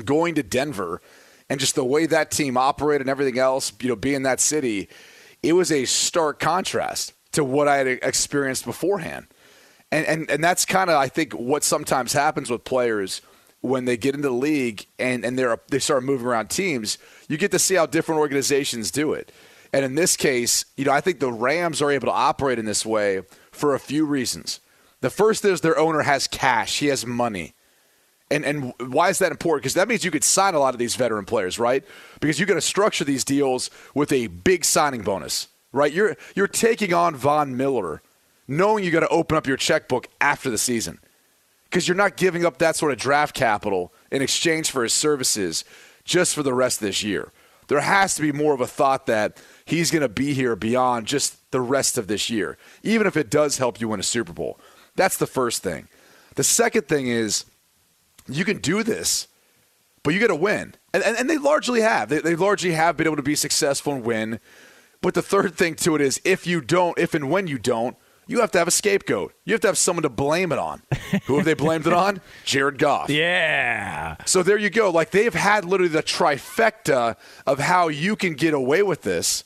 [0.06, 1.02] going to Denver
[1.50, 4.88] and just the way that team operated and everything else, you know, being that city,
[5.42, 9.28] it was a stark contrast to what I had experienced beforehand.
[9.92, 13.22] And and, and that's kind of I think what sometimes happens with players
[13.62, 17.38] when they get into the league and, and they're they start moving around teams, you
[17.38, 19.32] get to see how different organizations do it.
[19.72, 22.66] And in this case, you know, I think the Rams are able to operate in
[22.66, 24.60] this way for a few reasons.
[25.02, 27.54] The first is their owner has cash, he has money.
[28.32, 29.64] And and why is that important?
[29.64, 31.84] Because that means you could sign a lot of these veteran players, right?
[32.20, 35.92] Because you're going to structure these deals with a big signing bonus, right?
[35.92, 38.04] You're you're taking on Von Miller,
[38.48, 41.00] knowing you got to open up your checkbook after the season,
[41.70, 45.64] because you're not giving up that sort of draft capital in exchange for his services
[46.04, 47.32] just for the rest of this year.
[47.68, 51.06] There has to be more of a thought that he's going to be here beyond
[51.06, 54.34] just the rest of this year, even if it does help you win a Super
[54.34, 54.60] Bowl.
[54.96, 55.88] That's the first thing.
[56.36, 57.46] The second thing is
[58.28, 59.28] you can do this,
[60.02, 60.74] but you got to win.
[60.94, 62.10] And, and, and they largely have.
[62.10, 64.40] They, they largely have been able to be successful and win
[65.02, 67.96] But the third thing to it is if you don't, if and when you don't,
[68.30, 69.34] you have to have a scapegoat.
[69.44, 70.84] You have to have someone to blame it on.
[71.26, 72.22] Who have they blamed it on?
[72.46, 73.10] Jared Goff.
[73.10, 74.18] Yeah.
[74.26, 74.92] So there you go.
[74.92, 77.16] Like they've had literally the trifecta
[77.48, 79.44] of how you can get away with this.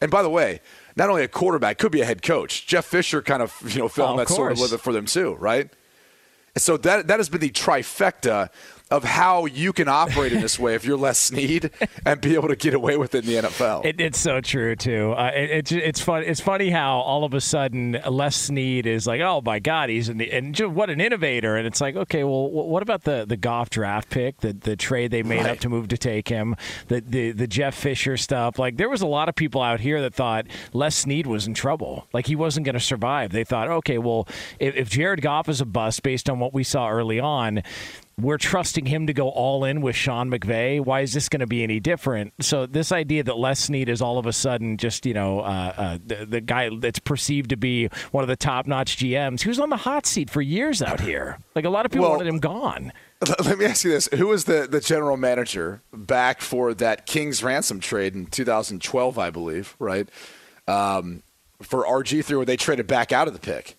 [0.00, 0.60] And by the way,
[0.96, 2.66] not only a quarterback, could be a head coach.
[2.66, 5.06] Jeff Fisher kind of you know filling Oh, that sort of with it for them
[5.06, 5.70] too, right?
[6.56, 8.48] And so that that has been the trifecta
[8.90, 11.70] of how you can operate in this way if you're Les Snead
[12.06, 13.84] and be able to get away with it in the NFL.
[13.84, 15.14] It, it's so true too.
[15.16, 16.22] Uh, it, it's it's fun.
[16.22, 20.08] It's funny how all of a sudden Les Snead is like, oh my god, he's
[20.08, 21.56] an, and ju- what an innovator.
[21.56, 25.10] And it's like, okay, well, what about the the Goff draft pick, the the trade
[25.10, 26.54] they made up to move to take him,
[26.88, 28.58] the, the the Jeff Fisher stuff.
[28.58, 31.54] Like there was a lot of people out here that thought Les Snead was in
[31.54, 33.32] trouble, like he wasn't going to survive.
[33.32, 34.28] They thought, okay, well,
[34.60, 37.62] if, if Jared Goff is a bust based on what we saw early on
[38.20, 40.80] we're trusting him to go all in with Sean McVay.
[40.80, 42.32] Why is this going to be any different?
[42.40, 45.72] So this idea that Les Snead is all of a sudden just you know uh,
[45.76, 49.58] uh, the, the guy that's perceived to be one of the top notch GMs, who's
[49.58, 51.38] on the hot seat for years out here.
[51.54, 52.92] Like a lot of people Well- wanted him gone.
[53.44, 57.42] Let me ask you this: Who was the, the general manager back for that King's
[57.42, 60.08] ransom trade in 2012, I believe, right?
[60.68, 61.22] Um,
[61.62, 63.76] for RG three, where they traded back out of the pick.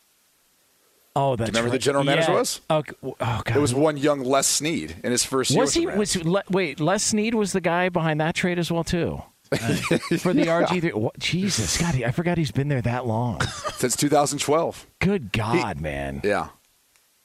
[1.18, 1.74] Oh, that's remember right.
[1.74, 2.38] the general manager Yeah.
[2.39, 2.61] was?
[2.70, 3.47] Oh, g- oh God.
[3.55, 5.61] It was one young Les Snead in his first year.
[5.61, 5.88] was he?
[5.88, 6.80] Was Le, wait?
[6.80, 9.22] Les Snead was the guy behind that trade as well too.
[9.51, 13.39] For the RG three, What- Jesus, God, I forgot he's been there that long.
[13.76, 14.88] since 2012?
[14.99, 16.20] Good God, man.
[16.24, 16.49] Yeah.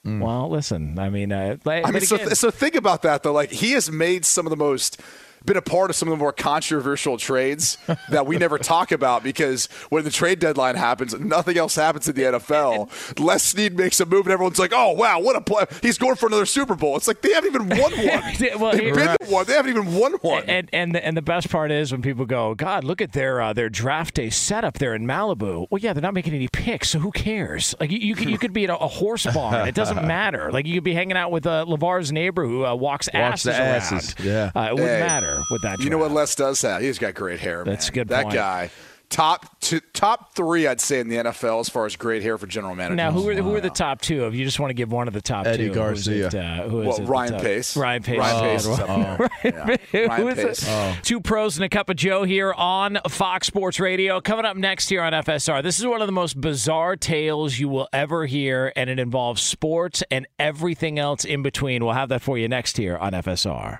[0.03, 3.33] Well, listen, I mean, uh, I mean, so, again- so think about that though.
[3.33, 4.99] Like he has made some of the most,
[5.45, 7.77] been a part of some of the more controversial trades
[8.09, 12.15] that we never talk about because when the trade deadline happens, nothing else happens in
[12.15, 13.19] the NFL.
[13.19, 15.65] Les Snead makes a move and everyone's like, "Oh wow, what a play!
[15.81, 18.59] He's going for another Super Bowl." It's like they haven't even won one.
[18.59, 19.45] Well, They've here- been to one.
[19.45, 20.43] They haven't even won one.
[20.47, 23.41] And and the, and the best part is when people go, God, look at their
[23.41, 25.67] uh, their draft day setup there in Malibu.
[25.69, 27.73] Well, yeah, they're not making any picks, so who cares?
[27.79, 29.67] Like you, you could you could be at a, a horse barn.
[29.67, 30.51] It doesn't matter.
[30.51, 33.53] Like you could be hanging out with uh, LaVar's neighbor who uh, walks, Walks the
[33.55, 34.27] asses asses, around.
[34.27, 34.51] yeah.
[34.55, 35.79] uh, it wouldn't Hey, matter with that.
[35.81, 36.11] You know what.
[36.11, 36.81] Les does have?
[36.81, 37.63] He's got great hair.
[37.63, 37.93] That's a man.
[37.95, 38.35] good That point.
[38.35, 38.69] guy,
[39.09, 42.47] top two, top three, I'd say in the NFL as far as great hair for
[42.47, 42.95] general managers.
[42.97, 44.25] Now, who are who are the top two?
[44.25, 46.27] If you just want to give one of the top Eddie two, who's Garcia.
[46.27, 47.05] it, uh, who is Well, it?
[47.05, 47.75] Ryan Pace.
[47.77, 48.19] Ryan Pace.
[48.19, 48.87] Ryan Oh, Pace is up
[49.43, 49.99] Ryan- Yeah.
[50.07, 50.65] Ryan Pace.
[50.67, 51.03] it?
[51.03, 54.21] Two pros and a cup of Joe here on Fox Sports Radio.
[54.21, 55.61] Coming up next here on FSR.
[55.61, 59.41] This is one of the most bizarre tales you will ever hear, and it involves
[59.41, 61.83] sports and everything else in between.
[61.83, 63.79] We'll have that for you next here on FSR.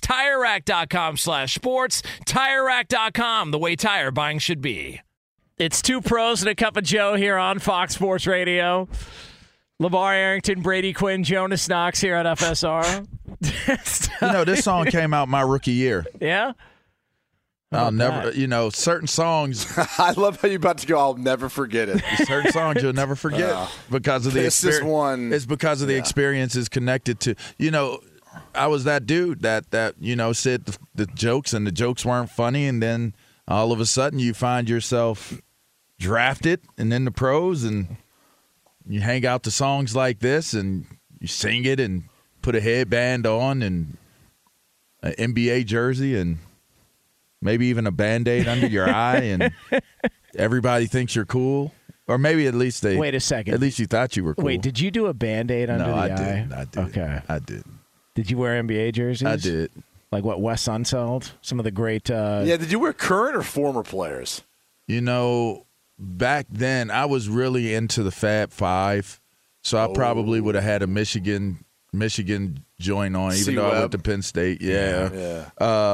[0.01, 2.01] TireRack.com slash sports.
[2.25, 5.01] TireRack.com, the way tire buying should be.
[5.57, 8.87] It's two pros and a cup of Joe here on Fox Sports Radio.
[9.79, 13.07] LaVar Arrington, Brady Quinn, Jonas Knox here at FSR.
[14.21, 16.05] You know, this song came out my rookie year.
[16.19, 16.53] yeah?
[17.73, 18.35] I'll about never, that?
[18.35, 19.65] you know, certain songs,
[19.97, 20.99] I love how you're about to go.
[20.99, 22.03] I'll never forget it.
[22.25, 23.71] certain songs you'll never forget oh.
[23.89, 25.99] because of the This is one- It's because of the yeah.
[25.99, 28.01] experiences connected to, you know,
[28.55, 32.05] I was that dude that that you know said the, the jokes and the jokes
[32.05, 33.13] weren't funny, and then
[33.47, 35.41] all of a sudden you find yourself
[35.99, 37.97] drafted and in the pros, and
[38.87, 40.85] you hang out to songs like this, and
[41.19, 42.03] you sing it, and
[42.41, 43.97] put a headband on, and
[45.03, 46.37] an NBA jersey, and
[47.41, 49.51] maybe even a band aid under your eye, and
[50.35, 51.73] everybody thinks you're cool.
[52.07, 53.53] Or maybe at least they Wait a second.
[53.53, 54.43] At least you thought you were cool.
[54.43, 56.07] Wait, did you do a band aid under no, the I eye?
[56.09, 56.53] didn't.
[56.53, 56.79] I did.
[56.79, 57.21] Okay.
[57.29, 57.63] I did.
[58.15, 59.27] Did you wear NBA jerseys?
[59.27, 59.71] I did.
[60.11, 61.31] Like what Wes Unseld?
[61.41, 62.11] Some of the great.
[62.11, 64.41] Uh, yeah, did you wear current or former players?
[64.87, 65.65] You know,
[65.97, 69.21] back then I was really into the Fab Five,
[69.61, 73.91] so I probably would have had a Michigan Michigan joint on, even though I went
[73.93, 74.61] to Penn State.
[74.61, 75.49] Yeah, Yeah.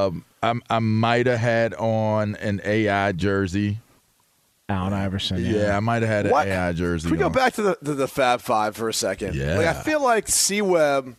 [0.05, 3.79] Um, I, I might have had on an AI jersey.
[4.69, 5.43] Allen Iverson.
[5.43, 6.47] Yeah, I might have had an What?
[6.47, 7.07] AI jersey.
[7.07, 7.31] Can we go on.
[7.31, 9.33] back to the, to the Fab Five for a second?
[9.35, 9.57] Yeah.
[9.57, 11.15] Like, I feel like C-Webb,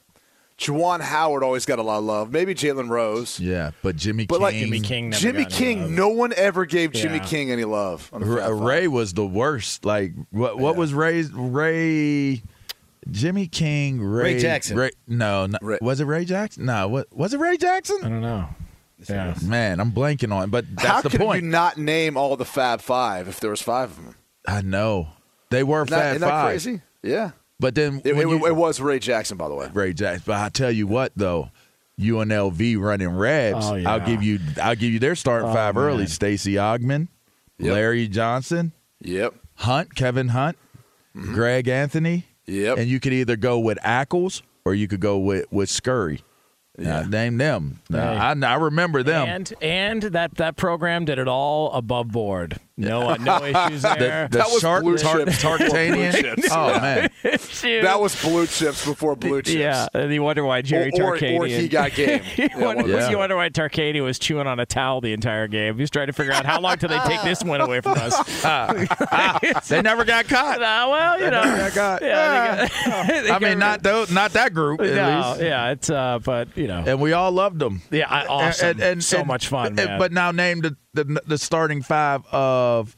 [0.58, 2.32] Juwan Howard always got a lot of love.
[2.32, 3.38] Maybe Jalen Rose.
[3.38, 4.42] Yeah, but Jimmy But King.
[4.42, 5.90] like Jimmy King never Jimmy got any King, love.
[5.92, 8.10] no one ever gave Jimmy King any love.
[8.12, 8.60] On the R- Fab Five.
[8.60, 9.84] Ray was the worst.
[9.84, 10.58] Like what?
[10.58, 12.42] What was Ray's Ray?
[13.10, 14.76] Jimmy King, Ray, Ray Jackson.
[14.76, 16.66] Ray, no, no Ray- was it Ray Jackson?
[16.66, 17.38] No, what was it?
[17.40, 17.98] Ray Jackson?
[18.02, 18.48] I don't know.
[19.08, 19.34] Yeah.
[19.42, 20.44] Man, I'm blanking on.
[20.44, 21.44] it, But that's How the could point.
[21.44, 24.16] you not name all the Fab Five if there was five of them?
[24.46, 25.08] I know
[25.50, 26.80] they were Isn't Fab isn't that Five, crazy?
[27.02, 27.30] Yeah.
[27.60, 29.68] But then It, it- you- it was Ray Jackson, by the way.
[29.72, 30.22] Ray Jackson.
[30.26, 31.50] But I tell you what, though,
[32.00, 33.66] UNLV running Rebs.
[33.66, 33.90] Oh, yeah.
[33.92, 36.06] I'll give you I'll give you their starting Oh, five early.
[36.06, 37.08] Stacey Augmon,
[37.58, 37.72] Yep.
[37.72, 39.34] Larry Johnson, Yep.
[39.56, 40.56] Hunt, Kevin Hunt,
[41.16, 41.34] mm-hmm.
[41.34, 42.24] Greg Anthony.
[42.46, 42.78] Yep.
[42.78, 46.22] And you could either go with Ackles or you could go with with Scurry.
[46.78, 47.02] Yeah.
[47.08, 47.80] name them.
[47.90, 49.28] Now, I, I remember them.
[49.28, 52.60] And and that that program did it all above board.
[52.78, 54.28] No no issues there.
[54.30, 56.12] the That was shark, blue tar- chips before Tarkanian.
[56.12, 56.48] chips.
[56.50, 57.10] Oh man,
[57.82, 59.54] That was blue chips before blue chips.
[59.56, 61.40] Yeah, and you wonder why Jerry Or- or- Tarkanian.
[61.40, 62.22] or he got game.
[62.36, 63.10] you, Yeah, wonder, one of those.
[63.10, 65.74] you wonder why Tarkanian was chewing on a towel the entire game.
[65.74, 67.98] He was trying to figure out how long till they take this one away from
[67.98, 68.14] us.
[69.68, 70.62] they never got caught.
[70.62, 72.02] Uh, well, you know, Never got caught.
[72.02, 72.68] yeah,
[73.22, 74.80] they got- I mean, not those, not that group.
[74.80, 75.42] At no, least.
[75.42, 77.82] yeah, it's uh, but you know, And we all loved them.
[77.90, 79.98] yeah, I, awesome, so much fun, man.
[79.98, 82.96] But now name the, the the starting five of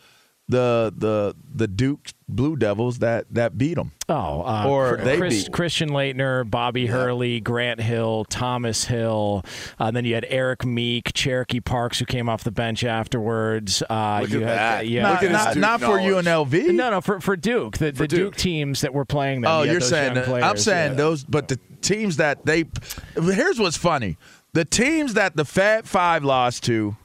[0.49, 3.93] the the the Duke Blue Devils that that beat them.
[4.09, 9.45] Oh, uh, Or Chris, they Chris- beat- Christian Laettner, Bobby Hurley, Grant Hill, Thomas Hill.
[9.79, 13.81] Uh, then you had Erik Meek, Cherokee Parks, who came off the bench afterwards.
[13.89, 14.87] Uh, Look you at had, that.
[14.89, 15.99] You Not, Look had, at his not, not for.
[16.01, 16.75] UNLV.
[16.75, 18.19] no, no, for, for Duke, the, the Duke.
[18.33, 18.37] Duke.
[18.37, 19.53] teams that were playing them.
[19.53, 20.97] Oh, you you're saying young I'm saying yeah.
[20.97, 22.65] those, but the teams that they.
[23.15, 24.17] Here's what's funny:
[24.53, 26.97] the teams that the Fat Five lost to,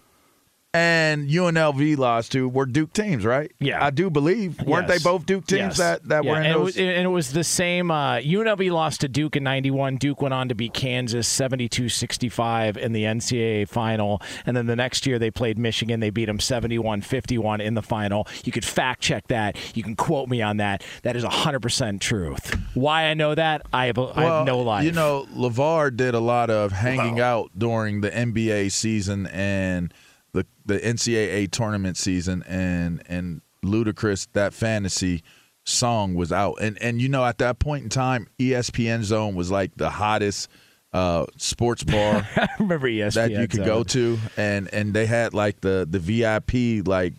[0.75, 3.51] and UNLV lost to, were Duke teams, right?
[3.59, 3.83] Yeah.
[3.83, 4.61] I do believe.
[4.61, 5.03] Weren't Yes.
[5.03, 5.77] they both Duke teams Yes.
[5.77, 6.65] that that Yeah, were in and it, those?
[6.65, 7.91] was, and it was the same.
[7.91, 9.97] Uh, UNLV lost to Duke in 91.
[9.97, 14.21] Duke went on to beat Kansas 72 65 in the NCAA final.
[14.45, 15.99] And then the next year they played Michigan.
[15.99, 18.27] They beat them 71 51 in the final.
[18.43, 19.57] You could fact check that.
[19.75, 20.83] You can quote me on that.
[21.03, 22.57] That is 100% truth.
[22.73, 24.83] Why I know that, I have, I have no life.
[24.83, 29.93] You know, LaVar did a lot of hanging out during the NBA season and
[30.35, 35.23] the the NCAA tournament season and and Ludacris that fantasy
[35.63, 36.57] song was out.
[36.61, 40.49] And and you know at that point in time ESPN Zone was like the hottest
[40.93, 43.13] uh, sports bar I remember ESPN.
[43.13, 47.13] that you could go to and and they had like the the VIP like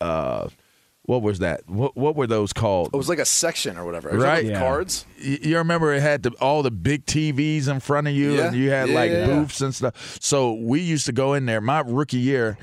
[0.00, 0.48] uh
[1.04, 1.62] what was that?
[1.68, 2.90] What what were those called?
[2.92, 4.08] It was like a section or whatever.
[4.10, 4.44] It was Right.
[4.44, 4.60] Like Yeah.
[4.60, 5.04] Cards.
[5.18, 8.46] Y- you remember it had the, all the big TVs in front of you, Yeah.
[8.46, 9.26] and you had Yeah, like yeah, yeah.
[9.26, 10.18] booths and stuff.
[10.20, 11.60] So we used to go in there.
[11.60, 12.56] My rookie year,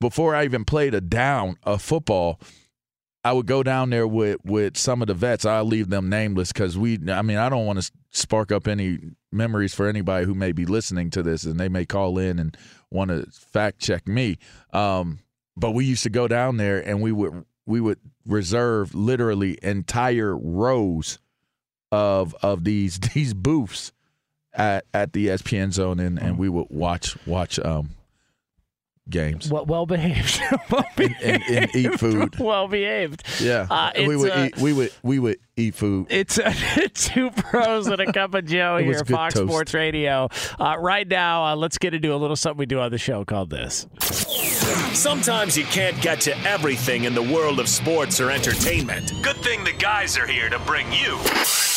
[0.00, 2.40] before I even played a down of football,
[3.24, 5.44] I would go down there with with some of the vets.
[5.44, 6.98] I'll leave them nameless because we.
[7.10, 8.98] I mean, I don't want to spark up any
[9.32, 12.56] memories for anybody who may be listening to this, and they may call in and
[12.92, 14.38] want to fact check me.
[14.72, 15.18] Um,
[15.56, 20.36] but we used to go down there, and we would we would reserve literally entire
[20.36, 21.18] rows
[21.92, 23.92] of of these these booths
[24.52, 27.90] at at the ESPN zone, and, and we would watch watch um
[29.08, 30.40] games Well, well behaved.
[30.70, 32.38] well and, and, and eat food.
[32.46, 33.22] Well behaved.
[33.40, 36.06] Yeah, Uh, we would uh, eat we would we would eat food.
[36.10, 36.52] It's uh,
[36.94, 39.48] two pros and a cup of Joe here, good Fox toast.
[39.48, 40.28] Sports Radio.
[40.58, 43.24] Uh, right now, uh, let's get into a little something we do on the show
[43.24, 43.86] called this.
[44.92, 49.12] Sometimes you can't get to everything in the world of sports or entertainment.
[49.22, 51.18] Good thing the guys are here to bring you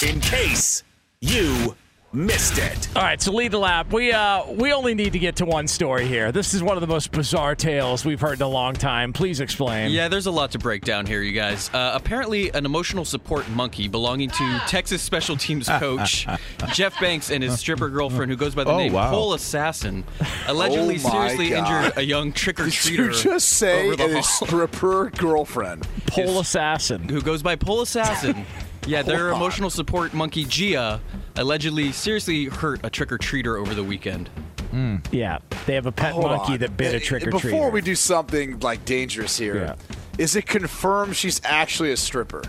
[0.07, 0.84] in case
[1.21, 1.75] you
[2.12, 2.88] missed it.
[2.95, 3.91] All right, so lead the lap.
[3.93, 6.32] We uh, we only need to get to one story here.
[6.32, 9.14] This is one of the most bizarre tales we've heard in a long time.
[9.14, 9.91] Please explain.
[9.91, 11.70] Yeah, there's a lot to break down here, you guys.
[11.74, 16.26] Uh, apparently, an emotional support monkey belonging to Texas special teams coach
[16.74, 19.12] Jeff Banks and his stripper girlfriend, who goes by the Oh, name wow.
[19.12, 20.03] Pole Assassin,
[20.47, 21.84] allegedly Oh, seriously God.
[21.86, 22.97] injured a young trick or Did treater.
[23.07, 25.88] you just say over the a stripper girlfriend?
[26.07, 27.07] Pole assassin.
[27.07, 28.45] who goes by Pole Assassin.
[28.88, 30.99] Yeah, their emotional support monkey Gia
[31.39, 34.27] allegedly seriously hurt a trick or treater over the weekend.
[34.71, 34.97] Hmm.
[35.11, 36.59] Yeah, they have a pet Hold monkey on.
[36.59, 37.41] that bit a trick or treater.
[37.41, 39.75] Before we do something like dangerous here,
[40.17, 40.39] is Yeah.
[40.39, 42.43] it confirmed she's actually a stripper?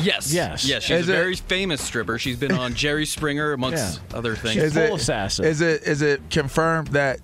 [0.00, 0.32] Yes.
[0.32, 0.64] Yes.
[0.66, 2.18] Yes, she's Is a it- very famous stripper.
[2.18, 4.54] She's been on Jerry Springer, amongst other things.
[4.54, 5.44] She's Is Pole it assassin.
[5.46, 7.20] Is it is it confirmed that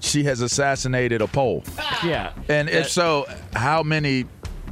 [0.00, 1.64] she has assassinated a pole?
[2.04, 2.32] yeah.
[2.48, 4.24] And if so, how many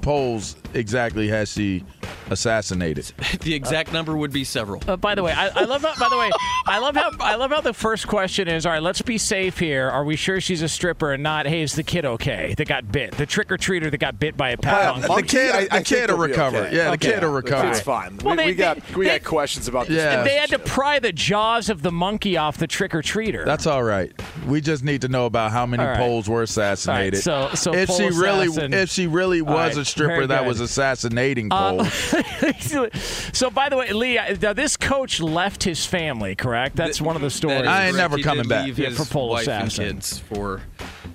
[0.02, 1.84] poles exactly has she
[2.30, 3.06] assassinated?
[3.40, 4.82] the exact number would be several.
[4.86, 5.94] Uh, by the way, I, I love how.
[5.98, 6.30] By the way,
[6.66, 7.10] I love how.
[7.20, 9.88] I love how the first question is: All right, let's be safe here.
[9.90, 11.46] Are we sure she's a stripper and not?
[11.46, 12.54] Hey, is the kid okay?
[12.56, 13.12] That got bit.
[13.16, 15.08] The trick or treater that got bit by a pet By a monkey.
[15.08, 15.22] monkey?
[15.22, 16.56] the kid, I- I the think kid will recover.
[16.58, 16.76] okay.
[16.76, 17.12] Yeah, the Okay.
[17.12, 17.68] kid will recover.
[17.68, 18.18] kid's fine.
[18.18, 19.96] Well, we, they- we got they- we they- got questions about this.
[19.96, 20.22] Yeah.
[20.22, 23.44] They had to pry the jaws of the monkey off the trick or treater.
[23.44, 24.12] That's all right.
[24.46, 25.98] We just need to know about how many All right.
[25.98, 27.22] poles were assassinated.
[27.22, 30.60] so- so if pole she really, if she really was right, a stripper that was
[30.60, 32.14] assassinating Uh, poles,
[33.32, 36.76] so, by the way, Lee, uh, now this coach left his family, correct?
[36.76, 37.66] That's one of the stories.
[37.66, 38.64] I ain't never He coming back.
[38.66, 39.84] leave Yeah, his for Pole wife Assassin.
[39.84, 40.62] and kids for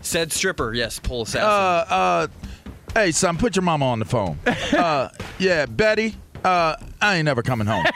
[0.02, 0.74] said stripper.
[0.74, 1.42] Yes, Pole Assassin.
[1.48, 2.28] uh, uh,
[2.94, 4.38] hey son, put your mama on the phone.
[4.74, 6.16] uh, yeah, Betty.
[6.44, 7.84] Uh, I ain't never coming home.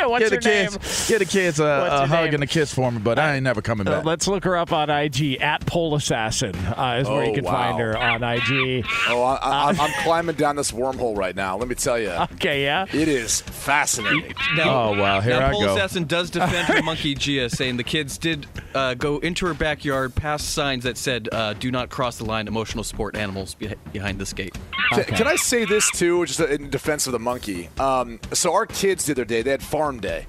[0.00, 0.68] What's get her the name?
[0.70, 2.34] kids, get the kids a, What's a hug name?
[2.34, 4.04] and a kiss for me, but I ain't never coming Uh, back.
[4.04, 7.44] let's look her up on IG at Pole Assassin uh, is where you Oh, can
[7.44, 7.52] wow.
[7.52, 8.86] find her on IG.
[9.08, 11.56] Oh, I, I, I'm climbing down this wormhole right now.
[11.56, 12.86] Let me tell you, Okay, yeah.
[12.92, 14.34] it is fascinating.
[14.56, 15.74] Now, oh wow, here now I Pole go.
[15.74, 20.14] Assassin does defend her monkey Gia, saying the kids did uh, go into her backyard
[20.14, 24.18] past signs that said uh, "Do not cross the line." Emotional support animals be- behind
[24.20, 24.56] this gate.
[24.92, 27.68] Can, can I say this too, just in defense of the monkey?
[27.78, 30.26] Um, so our kids the other day they had farm day,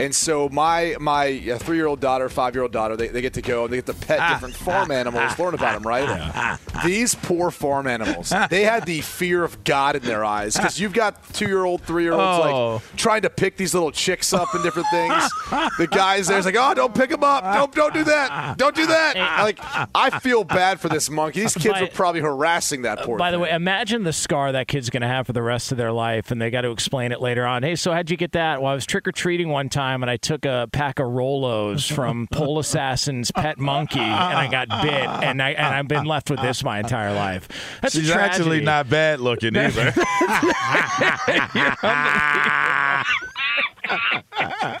[0.00, 3.20] and so my my uh, three year old daughter, five year old daughter, they, they
[3.20, 5.54] get to go and they get to pet ah, different farm ah, animals, ah, learn
[5.54, 6.58] about them, right?
[6.84, 10.92] These poor farm animals, they had the fear of God in their eyes because you've
[10.92, 12.74] got two year old, three year olds Oh.
[12.74, 15.30] like trying to pick these little chicks up and different things.
[15.78, 18.86] The guys there's like, oh, don't pick them up, don't don't do that, don't do
[18.86, 19.16] that.
[19.40, 19.58] Like
[19.94, 21.40] I feel bad for this monkey.
[21.40, 23.18] These kids By- were probably harassing that uh, poor.
[23.18, 25.78] By the way, imagine the scar that kid's going to have for the rest of
[25.78, 27.62] their life, and they got to explain it later on.
[27.62, 28.60] Hey, so how'd you get that?
[28.62, 31.90] Well, I was trick or treating one time, and I took a pack of Rolos
[31.94, 36.30] from Pole Assassin's pet monkey, and I got bit, and I and I've been left
[36.30, 37.48] with this my entire life.
[37.82, 38.40] That's She's a tragedy.
[38.40, 39.92] actually not bad looking either.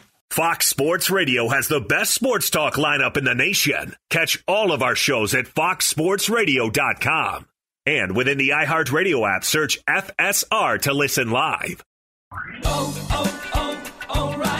[0.30, 3.96] Fox Sports Radio has the best sports talk lineup in the nation.
[4.10, 7.46] Catch all of our shows at foxsportsradio.com.
[7.84, 11.82] And within the iHeartRadio app, search FSR to listen live.
[12.64, 14.59] oh, oh, oh O'Reilly.